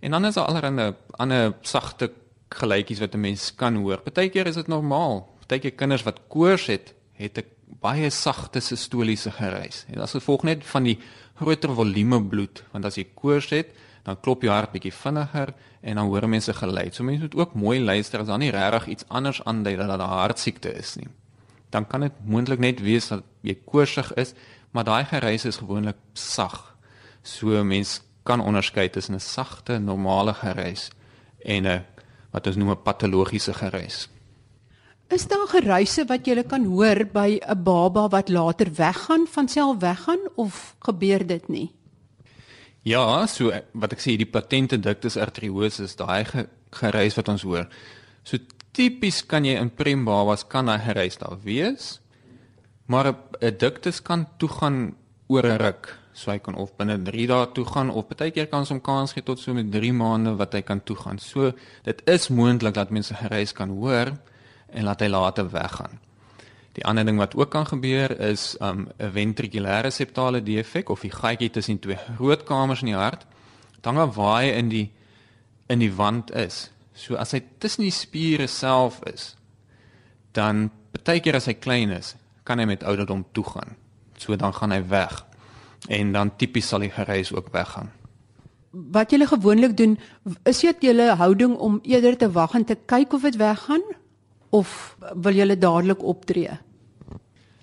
En 0.00 0.10
dan 0.10 0.24
is 0.24 0.34
daar 0.34 0.46
allerlei 0.46 0.94
ander 1.18 1.54
sagte 1.62 2.10
geluitjies 2.50 3.00
wat 3.00 3.14
'n 3.14 3.20
mens 3.20 3.54
kan 3.54 3.76
hoor. 3.76 3.98
Partykeer 3.98 4.46
is 4.46 4.54
dit 4.54 4.68
normaal. 4.68 5.28
Partykeer 5.38 5.72
kinders 5.72 6.02
wat 6.02 6.20
koors 6.28 6.66
het, 6.66 6.94
het 7.14 7.38
'n 7.38 7.44
baie 7.80 8.10
sagte 8.10 8.60
sistoliese 8.60 9.30
gereis. 9.30 9.84
En 9.88 10.00
as 10.00 10.12
gevolg 10.12 10.42
net 10.42 10.64
van 10.64 10.82
die 10.82 10.98
groter 11.34 11.74
volume 11.74 12.22
bloed, 12.22 12.64
want 12.72 12.84
as 12.84 12.94
jy 12.94 13.06
koors 13.14 13.50
het, 13.50 13.74
dan 14.02 14.20
klop 14.20 14.42
jou 14.42 14.52
hart 14.52 14.72
bietjie 14.72 14.92
vinniger 14.92 15.54
en 15.80 15.96
dan 15.96 16.06
hoor 16.06 16.28
mense 16.28 16.54
geluid. 16.54 16.94
So 16.94 17.04
mense 17.04 17.22
moet 17.22 17.34
ook 17.34 17.54
mooi 17.54 17.80
luister 17.80 18.20
as 18.20 18.26
daar 18.26 18.38
nie 18.38 18.50
regtig 18.50 18.86
iets 18.86 19.04
anders 19.08 19.44
aandui 19.44 19.76
dat 19.76 19.88
dit 19.88 19.98
'n 19.98 20.10
hartsiekte 20.10 20.72
is 20.72 20.94
nie. 20.96 21.08
Dan 21.70 21.86
kan 21.86 22.00
dit 22.00 22.12
moontlik 22.24 22.58
net 22.58 22.80
wees 22.80 23.08
dat 23.08 23.22
jy 23.40 23.58
koorsig 23.64 24.14
is, 24.14 24.34
maar 24.70 24.84
daai 24.84 25.04
gereis 25.04 25.44
is 25.44 25.56
gewoonlik 25.56 25.96
sag. 26.12 26.76
So 27.22 27.64
mense 27.64 28.00
kan 28.22 28.40
onderskei 28.40 28.90
tussen 28.90 29.14
'n 29.14 29.20
sagte, 29.20 29.78
normale 29.78 30.34
gereis 30.34 30.90
en 31.44 31.66
'n 31.66 31.84
wat 32.30 32.46
ons 32.46 32.56
noem 32.56 32.70
'n 32.70 32.82
patologiese 32.82 33.54
gereis. 33.54 34.08
Is 35.08 35.26
daar 35.26 35.48
geruise 35.48 36.04
wat 36.06 36.26
jy 36.26 36.42
kan 36.46 36.64
hoor 36.64 37.04
by 37.12 37.40
'n 37.42 37.62
baba 37.62 38.08
wat 38.08 38.28
later 38.28 38.68
weggaan, 38.74 39.26
van 39.26 39.48
self 39.48 39.78
weggaan 39.78 40.18
of 40.34 40.76
gebeur 40.78 41.26
dit 41.26 41.48
nie? 41.48 41.79
Ja, 42.82 43.26
so 43.26 43.52
wat 43.72 43.92
ek 43.92 44.00
sê 44.00 44.16
die 44.16 44.28
patente 44.28 44.78
ductus 44.80 45.18
arteriosus, 45.20 45.96
daai 45.96 46.24
gereis 46.72 47.16
wat 47.18 47.28
ons 47.28 47.44
hoor. 47.44 47.66
So 48.24 48.40
tipies 48.72 49.20
kan 49.28 49.44
jy 49.44 49.58
in 49.60 49.70
prem 49.70 50.04
babas 50.04 50.46
kan 50.48 50.68
hy 50.68 50.78
gereis 50.86 51.20
daar 51.20 51.36
wees. 51.44 51.98
Maar 52.86 53.14
'n 53.40 53.56
ductus 53.58 54.00
kan 54.02 54.26
toe 54.38 54.48
gaan 54.48 54.96
oor 55.28 55.46
'n 55.46 55.58
ruk 55.58 56.00
so 56.12 56.30
hy 56.32 56.38
kan 56.42 56.56
of 56.58 56.74
binne 56.78 56.98
3 57.06 57.26
dae 57.30 57.46
toe 57.54 57.64
gaan 57.64 57.90
of 57.94 58.08
baie 58.10 58.30
keer 58.34 58.48
kan 58.50 58.64
ons 58.64 58.72
hom 58.74 58.80
kans 58.84 59.14
gee 59.16 59.24
tot 59.24 59.40
so 59.40 59.54
met 59.54 59.70
3 59.72 59.92
maande 59.96 60.34
wat 60.40 60.54
hy 60.56 60.62
kan 60.66 60.82
toe 60.84 60.96
gaan. 60.96 61.18
So 61.18 61.52
dit 61.86 62.02
is 62.06 62.28
moontlik 62.28 62.74
dat 62.74 62.90
mense 62.90 63.14
gereis 63.14 63.54
kan 63.56 63.70
hoor 63.70 64.14
en 64.70 64.84
laat 64.84 65.00
hy 65.00 65.08
later 65.08 65.48
weggaan. 65.50 65.98
Die 66.78 66.84
ander 66.86 67.04
ding 67.04 67.18
wat 67.18 67.34
ook 67.34 67.50
kan 67.50 67.66
gebeur 67.66 68.12
is 68.20 68.56
'n 68.60 68.64
um, 68.64 68.88
ventrikulêre 69.12 69.90
septale 69.90 70.42
defek 70.42 70.88
of 70.88 71.00
die 71.00 71.10
gaatjie 71.10 71.50
tussen 71.50 71.78
twee 71.78 71.98
groot 72.16 72.42
kamers 72.42 72.80
in 72.80 72.86
die 72.86 72.94
hart. 72.94 73.26
Dan 73.80 73.94
waar 73.94 74.42
hy 74.42 74.50
in 74.50 74.68
die 74.68 74.90
in 75.66 75.78
die 75.78 75.94
wand 75.94 76.30
is. 76.30 76.70
So 76.92 77.14
as 77.14 77.32
hy 77.32 77.42
tussen 77.58 77.82
die 77.82 77.94
spiere 77.94 78.46
self 78.46 79.00
is, 79.06 79.36
dan 80.32 80.70
baie 81.04 81.20
keer 81.20 81.34
as 81.34 81.46
hy 81.46 81.54
klein 81.54 81.90
is, 81.90 82.14
kan 82.44 82.58
hy 82.58 82.64
met 82.64 82.84
ouderdom 82.84 83.24
toe 83.32 83.44
gaan. 83.44 83.76
So 84.18 84.36
dan 84.36 84.54
gaan 84.54 84.70
hy 84.70 84.82
weg 84.88 85.24
en 85.88 86.12
dan 86.12 86.36
tipies 86.36 86.68
sal 86.68 86.84
die 86.84 86.90
gereis 86.90 87.32
ook 87.32 87.48
weggaan. 87.52 87.90
Wat 88.70 89.10
julle 89.10 89.26
gewoonlik 89.26 89.76
doen, 89.76 89.98
is 90.44 90.60
dit 90.60 90.82
julle 90.82 91.14
houding 91.16 91.56
om 91.56 91.80
eerder 91.82 92.16
te 92.16 92.30
wag 92.30 92.54
en 92.54 92.64
te 92.64 92.76
kyk 92.86 93.12
of 93.12 93.22
dit 93.22 93.36
weggaan 93.36 93.82
of 94.50 94.96
wil 95.14 95.34
julle 95.34 95.58
dadelik 95.58 96.02
optree? 96.02 96.58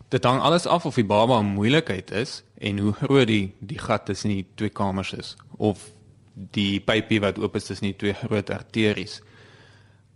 Dit 0.09 0.23
hang 0.23 0.39
alles 0.39 0.65
af 0.65 0.85
of 0.85 0.95
die 0.95 1.05
baba 1.05 1.39
'n 1.39 1.53
moeilikheid 1.53 2.11
is 2.11 2.43
en 2.57 2.79
hoe 2.79 2.93
groot 2.93 3.27
die 3.27 3.53
die 3.59 3.79
gat 3.79 4.05
tussen 4.05 4.29
die 4.29 4.45
twee 4.55 4.69
kamers 4.69 5.13
is 5.13 5.35
of 5.57 5.91
die 6.33 6.79
pypie 6.79 7.19
wat 7.19 7.39
oop 7.39 7.55
is 7.55 7.65
tussen 7.65 7.89
die 7.89 7.95
twee 7.95 8.13
groot 8.13 8.49
arteries. 8.49 9.21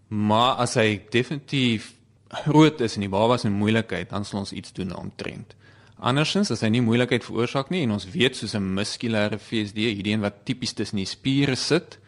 Maar 0.07 0.55
as 0.55 0.75
hy 0.75 1.01
definitief 1.09 1.93
groot 2.27 2.81
is 2.81 2.95
en 2.95 3.05
die 3.05 3.11
baba 3.11 3.37
se 3.37 3.49
moeilikheid, 3.49 4.09
dan 4.09 4.25
sal 4.25 4.39
ons 4.39 4.53
iets 4.55 4.73
doen 4.73 4.95
om 4.95 5.11
trend. 5.15 5.55
Andersins 6.01 6.51
as 6.51 6.63
hy 6.65 6.71
nie 6.73 6.81
moeilikheid 6.81 7.25
veroorsaak 7.25 7.69
nie 7.69 7.83
en 7.85 7.91
ons 7.97 8.07
weet 8.09 8.35
soos 8.35 8.55
'n 8.55 8.73
muskulêre 8.73 9.37
VSD, 9.37 9.77
hierdie 9.93 10.13
een 10.13 10.21
wat 10.21 10.45
tipies 10.45 10.73
tussen 10.73 10.97
die 10.97 11.05
spiere 11.05 11.55
sit, 11.55 11.99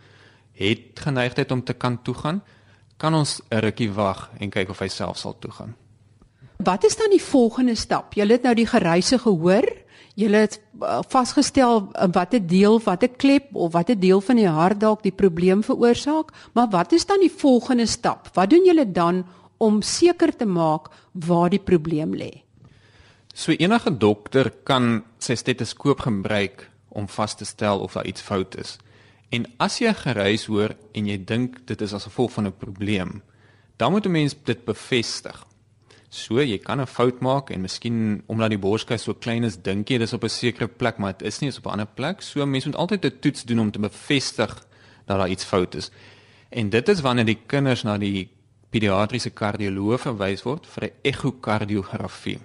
het 0.53 0.99
geneigtheid 0.99 1.51
om 1.51 1.63
te 1.63 1.73
kan 1.73 2.01
toe 2.01 2.13
gaan, 2.13 2.41
kan 2.97 3.13
ons 3.13 3.41
'n 3.49 3.59
rukkie 3.59 3.91
wag 3.91 4.29
en 4.39 4.49
kyk 4.49 4.69
of 4.69 4.79
hy 4.79 4.87
self 4.87 5.17
sal 5.17 5.35
toe 5.39 5.51
gaan. 5.51 5.75
Wat 6.63 6.83
is 6.83 6.95
dan 6.95 7.09
die 7.09 7.21
volgende 7.21 7.75
stap? 7.75 8.13
Jy 8.13 8.27
het 8.27 8.43
nou 8.43 8.53
die 8.55 8.67
geruise 8.67 9.17
gehoor. 9.19 9.65
Jy 10.15 10.29
het 10.29 10.59
uh, 10.81 10.99
vasgestel 11.09 11.89
uh, 11.89 12.07
watter 12.13 12.47
deel, 12.47 12.79
watter 12.85 13.09
klep 13.09 13.55
of 13.55 13.73
watter 13.73 13.99
deel 13.99 14.21
van 14.21 14.35
die 14.35 14.47
hart 14.47 14.79
dalk 14.79 15.01
die 15.03 15.11
probleem 15.11 15.63
veroorsaak, 15.63 16.29
maar 16.53 16.69
wat 16.69 16.93
is 16.93 17.05
dan 17.05 17.19
die 17.19 17.31
volgende 17.31 17.85
stap? 17.85 18.29
Wat 18.33 18.49
doen 18.49 18.65
julle 18.65 18.85
dan 18.91 19.25
om 19.57 19.81
seker 19.81 20.35
te 20.35 20.45
maak 20.45 20.91
waar 21.11 21.49
die 21.49 21.59
probleem 21.59 22.13
lê? 22.13 22.43
So 23.33 23.51
enige 23.51 23.97
dokter 23.97 24.51
kan 24.63 25.03
sy 25.17 25.35
stetoskoop 25.35 26.05
gebruik 26.05 26.69
om 26.93 27.07
vas 27.09 27.33
te 27.35 27.45
stel 27.45 27.81
of 27.81 27.97
daar 27.97 28.05
iets 28.05 28.21
fout 28.21 28.55
is. 28.61 28.77
En 29.33 29.45
as 29.57 29.79
jy 29.81 29.89
gereis 29.97 30.45
hoor 30.45 30.75
en 30.93 31.07
jy 31.09 31.15
dink 31.25 31.63
dit 31.69 31.81
is 31.81 31.93
as 31.97 32.05
gevolg 32.05 32.35
van 32.35 32.47
'n 32.47 32.57
probleem, 32.57 33.21
dan 33.77 33.91
moet 33.91 34.05
'n 34.05 34.11
mens 34.11 34.35
dit 34.43 34.65
bevestig. 34.65 35.47
So 36.09 36.41
jy 36.41 36.57
kan 36.57 36.79
'n 36.81 36.85
fout 36.85 37.19
maak 37.19 37.49
en 37.49 37.61
miskien 37.61 38.23
omdat 38.27 38.49
die 38.49 38.59
borskas 38.59 39.03
so 39.03 39.13
klein 39.13 39.43
is, 39.43 39.57
dink 39.57 39.89
jy 39.89 39.97
dis 39.97 40.13
op 40.13 40.23
'n 40.23 40.29
sekere 40.29 40.67
plek, 40.67 40.97
maar 40.97 41.17
dit 41.17 41.27
is 41.27 41.39
nie, 41.39 41.49
is 41.49 41.57
op 41.57 41.65
'n 41.65 41.69
ander 41.69 41.87
plek. 41.95 42.21
So 42.21 42.45
mense 42.45 42.67
moet 42.67 42.77
altyd 42.77 43.05
'n 43.05 43.19
toets 43.19 43.43
doen 43.43 43.59
om 43.59 43.71
te 43.71 43.79
bevestig 43.79 44.67
dat 45.05 45.17
daar 45.17 45.29
iets 45.29 45.43
fout 45.43 45.75
is. 45.75 45.91
En 46.49 46.69
dit 46.69 46.89
is 46.89 47.01
wanneer 47.01 47.25
die 47.25 47.41
kinders 47.45 47.83
na 47.83 47.97
die 47.97 48.29
pediatriese 48.69 49.29
kardioloog 49.29 50.01
verwys 50.01 50.43
word 50.43 50.67
vir 50.67 50.83
'n 50.83 50.91
ekokardiografie. 51.01 52.39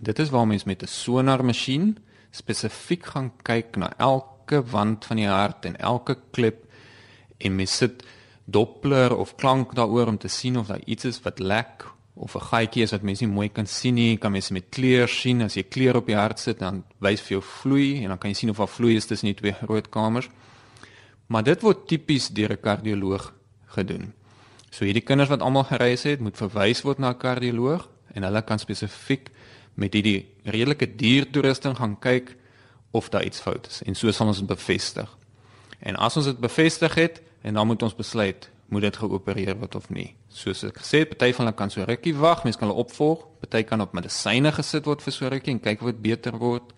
Dit 0.00 0.18
is 0.18 0.30
waar 0.30 0.46
mens 0.46 0.64
met 0.64 0.82
'n 0.82 0.86
sonarmasjien 0.86 1.98
spesifiek 2.30 3.06
gaan 3.06 3.32
kyk 3.42 3.76
na 3.76 3.92
elke 3.98 4.39
wand 4.58 5.04
van 5.04 5.16
die 5.16 5.28
hart 5.28 5.64
en 5.64 5.76
elke 5.78 6.16
klip 6.34 6.66
en 7.38 7.56
mens 7.56 7.76
sit 7.76 8.02
doppler 8.44 9.16
of 9.16 9.36
klank 9.40 9.74
daaroor 9.78 10.06
om 10.06 10.18
te 10.18 10.28
sien 10.28 10.58
of 10.58 10.66
daar 10.66 10.82
iets 10.84 11.04
is 11.04 11.22
wat 11.22 11.38
lek 11.38 11.86
of 12.14 12.34
'n 12.34 12.46
gaatjie 12.50 12.82
is 12.82 12.90
wat 12.90 13.02
mense 13.02 13.24
nie 13.24 13.32
mooi 13.32 13.48
kan 13.48 13.66
sien 13.66 13.94
nie, 13.94 14.16
kan 14.16 14.32
mense 14.32 14.52
met 14.52 14.68
kleur 14.68 15.08
sien. 15.08 15.42
As 15.42 15.54
jy 15.54 15.62
kleur 15.62 15.96
op 15.96 16.06
die 16.06 16.16
hart 16.16 16.38
sit, 16.38 16.58
dan 16.58 16.84
wys 16.98 17.20
vir 17.20 17.38
jou 17.38 17.42
vloei 17.42 18.02
en 18.02 18.08
dan 18.08 18.18
kan 18.18 18.30
jy 18.30 18.36
sien 18.36 18.50
of 18.50 18.56
daar 18.56 18.68
vloei 18.68 18.96
is 18.96 19.06
tussen 19.06 19.26
die 19.26 19.34
twee 19.34 19.52
groot 19.52 19.88
kamers. 19.88 20.28
Maar 21.26 21.42
dit 21.42 21.62
word 21.62 21.86
tipies 21.88 22.28
deur 22.28 22.52
'n 22.52 22.60
kardioloog 22.60 23.32
gedoen. 23.66 24.12
So 24.70 24.84
hierdie 24.84 25.04
kinders 25.04 25.28
wat 25.28 25.40
almal 25.40 25.64
gereis 25.64 26.02
het, 26.02 26.20
moet 26.20 26.36
verwys 26.36 26.82
word 26.82 26.98
na 26.98 27.10
'n 27.10 27.18
kardioloog 27.18 27.88
en 28.14 28.22
hulle 28.22 28.42
kan 28.42 28.58
spesifiek 28.58 29.30
met 29.74 29.94
hierdie 29.94 30.26
redelike 30.44 30.96
diertoerusting 30.96 31.76
gaan 31.76 31.98
kyk 31.98 32.36
of 32.90 33.08
daar 33.08 33.24
iets 33.24 33.40
fout 33.40 33.66
is 33.66 33.82
en 33.82 33.94
so 33.94 34.10
sal 34.10 34.26
ons 34.26 34.38
dit 34.38 34.46
bevestig. 34.46 35.18
En 35.80 35.96
as 35.96 36.16
ons 36.16 36.26
dit 36.26 36.38
bevestig 36.38 36.94
het 36.94 37.22
en 37.42 37.54
dan 37.54 37.66
moet 37.66 37.82
ons 37.82 37.94
besluit 37.94 38.50
moet 38.70 38.86
dit 38.86 38.96
geopereer 38.96 39.56
word 39.58 39.74
of 39.74 39.88
nie. 39.90 40.12
Soos 40.30 40.62
ek 40.66 40.78
gesê 40.78 41.02
het, 41.02 41.10
party 41.10 41.32
van 41.34 41.48
hulle 41.48 41.58
kan 41.58 41.72
so 41.74 41.84
rukkie 41.86 42.14
wag, 42.14 42.44
mense 42.46 42.58
kan 42.58 42.70
hulle 42.70 42.84
opvolg, 42.84 43.24
party 43.42 43.64
kan 43.66 43.82
op 43.82 43.96
medisyne 43.98 44.52
gesit 44.54 44.86
word 44.86 45.02
vir 45.02 45.14
so 45.14 45.30
rukkie 45.32 45.56
en 45.56 45.62
kyk 45.64 45.82
of 45.82 45.90
dit 45.90 46.02
beter 46.04 46.38
word. 46.38 46.70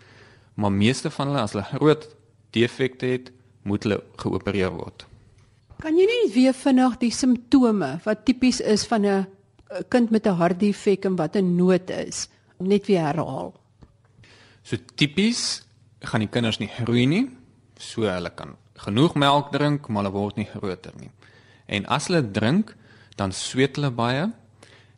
Maar 0.56 0.72
meeste 0.72 1.12
van 1.12 1.28
hulle 1.28 1.42
as 1.44 1.52
hulle 1.52 1.66
groot 1.68 2.06
defekte 2.56 3.10
het, 3.12 3.28
moet 3.68 3.84
hulle 3.84 4.00
geopereer 4.22 4.72
word. 4.72 5.04
Kan 5.82 5.98
jy 5.98 6.06
net 6.08 6.32
weer 6.34 6.56
vinnig 6.56 6.96
die 7.02 7.12
simptome 7.12 7.92
wat 8.06 8.24
tipies 8.24 8.60
is 8.60 8.86
van 8.88 9.04
'n 9.04 9.26
kind 9.88 10.10
met 10.10 10.26
'n 10.26 10.38
hartdefek 10.40 11.04
en 11.04 11.16
wat 11.16 11.36
'n 11.36 11.56
nood 11.56 11.90
is, 11.90 12.28
net 12.58 12.86
weer 12.86 13.04
herhaal? 13.04 13.52
So 14.62 14.76
tipies 14.96 15.62
gaan 16.02 16.24
die 16.24 16.30
kinders 16.30 16.58
nie 16.58 16.70
groei 16.70 17.06
nie. 17.06 17.24
So 17.78 18.06
hulle 18.08 18.30
kan 18.34 18.56
genoeg 18.82 19.14
melk 19.14 19.52
drink, 19.52 19.88
maar 19.88 20.04
hulle 20.04 20.14
word 20.14 20.38
nie 20.40 20.48
groter 20.50 20.94
nie. 20.98 21.10
En 21.66 21.86
as 21.86 22.08
hulle 22.10 22.24
drink, 22.30 22.74
dan 23.16 23.32
sweet 23.32 23.76
hulle 23.78 23.92
baie. 23.94 24.28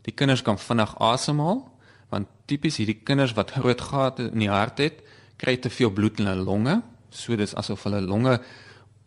Die 0.04 0.14
kinders 0.14 0.44
kan 0.44 0.60
vinnig 0.60 0.96
asemhaal 1.00 1.64
want 2.12 2.28
tipies 2.46 2.76
hierdie 2.78 3.00
kinders 3.02 3.32
wat 3.34 3.56
groot 3.56 3.80
gate 3.80 4.28
in 4.28 4.44
die 4.44 4.50
hart 4.50 4.78
het, 4.78 5.00
kry 5.40 5.56
te 5.58 5.70
veel 5.72 5.90
bloed 5.90 6.20
in 6.22 6.28
hulle 6.30 6.44
longe. 6.46 6.76
So 7.10 7.34
dis 7.34 7.56
asof 7.58 7.86
hulle 7.88 7.98
longe 8.04 8.36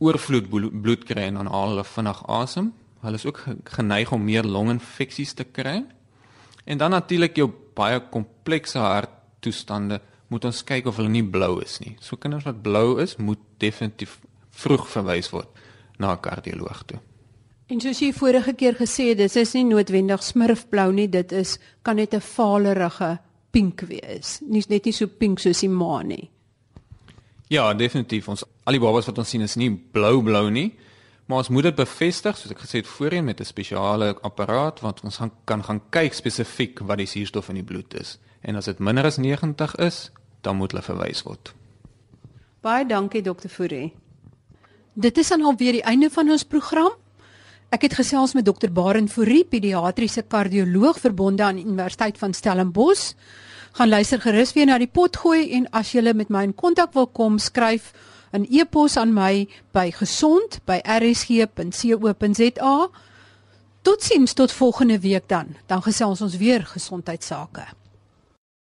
oorvloed 0.04 0.50
bloed 0.52 1.06
kry 1.08 1.30
en 1.30 1.40
dan 1.40 1.52
haal 1.54 1.72
hulle 1.72 1.86
vinnig 1.88 2.20
asem. 2.28 2.74
Hulle 3.06 3.22
is 3.22 3.26
ook 3.30 3.40
geneig 3.78 4.12
om 4.12 4.26
meer 4.26 4.44
longinfeksies 4.44 5.38
te 5.40 5.46
kry. 5.48 5.78
En 6.66 6.82
dan 6.82 6.92
natuurlik 6.92 7.38
jou 7.40 7.48
baie 7.78 8.02
komplekse 8.12 8.82
harttoestande 8.82 10.02
moet 10.28 10.46
ons 10.46 10.64
kyk 10.64 10.86
of 10.86 10.98
hulle 11.00 11.10
nie 11.10 11.24
blou 11.24 11.62
is 11.64 11.80
nie. 11.80 11.96
So 12.02 12.18
kinders 12.20 12.48
wat 12.48 12.62
blou 12.62 13.00
is, 13.02 13.16
moet 13.18 13.40
definitief 13.60 14.20
vroeg 14.52 14.88
verwys 14.92 15.32
word 15.32 15.48
na 16.00 16.14
'n 16.14 16.20
kardioloog 16.20 16.84
toe. 16.86 17.00
En 17.68 17.82
soos 17.82 18.00
jy 18.00 18.14
vorige 18.14 18.54
keer 18.54 18.76
gesê 18.76 19.10
het, 19.10 19.18
dit 19.18 19.36
is 19.36 19.54
nie 19.54 19.64
noodwendig 19.64 20.24
smurfblou 20.24 20.92
nie, 20.94 21.08
dit 21.08 21.32
is 21.32 21.58
kan 21.84 21.96
net 21.96 22.14
'n 22.14 22.22
valerige 22.22 23.20
pink 23.52 23.82
wees. 23.82 24.40
Nie 24.42 24.64
net 24.70 24.86
nie 24.86 24.94
so 24.94 25.08
pink 25.08 25.40
soos 25.40 25.60
die 25.60 25.70
maan 25.70 26.08
nie. 26.08 26.30
Ja, 27.50 27.74
definitief. 27.74 28.28
Ons 28.28 28.44
al 28.64 28.74
die 28.74 28.80
babas 28.80 29.06
wat 29.06 29.18
ons 29.18 29.30
sien 29.30 29.42
is 29.42 29.56
nie 29.56 29.70
blou-blou 29.72 30.50
nie, 30.50 30.74
maar 31.28 31.44
ons 31.44 31.50
moet 31.52 31.64
dit 31.68 31.76
bevestig 31.76 32.38
soos 32.38 32.52
ek 32.52 32.64
gesê 32.64 32.82
het 32.82 32.88
voorheen 32.88 33.26
met 33.28 33.40
'n 33.40 33.46
spesiale 33.46 34.16
apparaat 34.22 34.80
wat 34.80 35.04
ons 35.04 35.18
gaan, 35.18 35.32
kan 35.46 35.64
gaan 35.64 35.82
kyk 35.90 36.14
spesifiek 36.14 36.80
wat 36.80 36.98
die 36.98 37.06
suurstof 37.08 37.50
in 37.50 37.56
die 37.56 37.64
bloed 37.64 37.94
is. 37.94 38.18
En 38.42 38.56
as 38.56 38.66
dit 38.66 38.80
minder 38.80 39.06
as 39.06 39.18
90 39.18 39.76
is, 39.76 40.12
dan 40.42 40.56
moet 40.56 40.72
hulle 40.72 40.84
verwys 40.84 41.24
word. 41.24 41.54
Baie 42.62 42.86
dankie 42.86 43.22
dokter 43.22 43.50
Fourie. 43.50 43.94
Dit 44.94 45.18
is 45.18 45.28
dan 45.28 45.42
alweer 45.42 45.72
die 45.72 45.84
einde 45.84 46.10
van 46.10 46.30
ons 46.30 46.44
program. 46.44 46.92
Ek 47.70 47.82
het 47.82 47.94
gesels 47.94 48.34
met 48.34 48.46
dokter 48.46 48.72
Barend 48.72 49.12
Fourie, 49.12 49.44
pediatriese 49.46 50.24
kardioloog 50.24 51.00
verbonde 51.00 51.44
aan 51.44 51.58
Universiteit 51.58 52.18
van 52.18 52.34
Stellenbosch. 52.34 53.14
Gaan 53.72 53.90
luister 53.90 54.22
gerus 54.22 54.54
weer 54.54 54.66
na 54.66 54.78
die 54.78 54.88
pot 54.88 55.18
gooi 55.18 55.52
en 55.54 55.68
as 55.76 55.92
jy 55.92 56.02
met 56.14 56.30
my 56.30 56.44
in 56.48 56.56
kontak 56.56 56.94
wil 56.94 57.08
kom, 57.08 57.38
skryf 57.38 57.92
'n 58.38 58.46
e-pos 58.50 58.98
aan 58.98 59.14
my 59.14 59.50
by 59.72 59.92
gesond@rsg.co.za. 59.92 62.90
Totsiens 63.82 64.34
tot 64.34 64.52
volgende 64.52 65.00
week 65.00 65.28
dan. 65.28 65.46
Dan 65.66 65.82
gesels 65.82 66.22
ons 66.22 66.38
weer 66.38 66.66
gesondheidsake. 66.66 67.66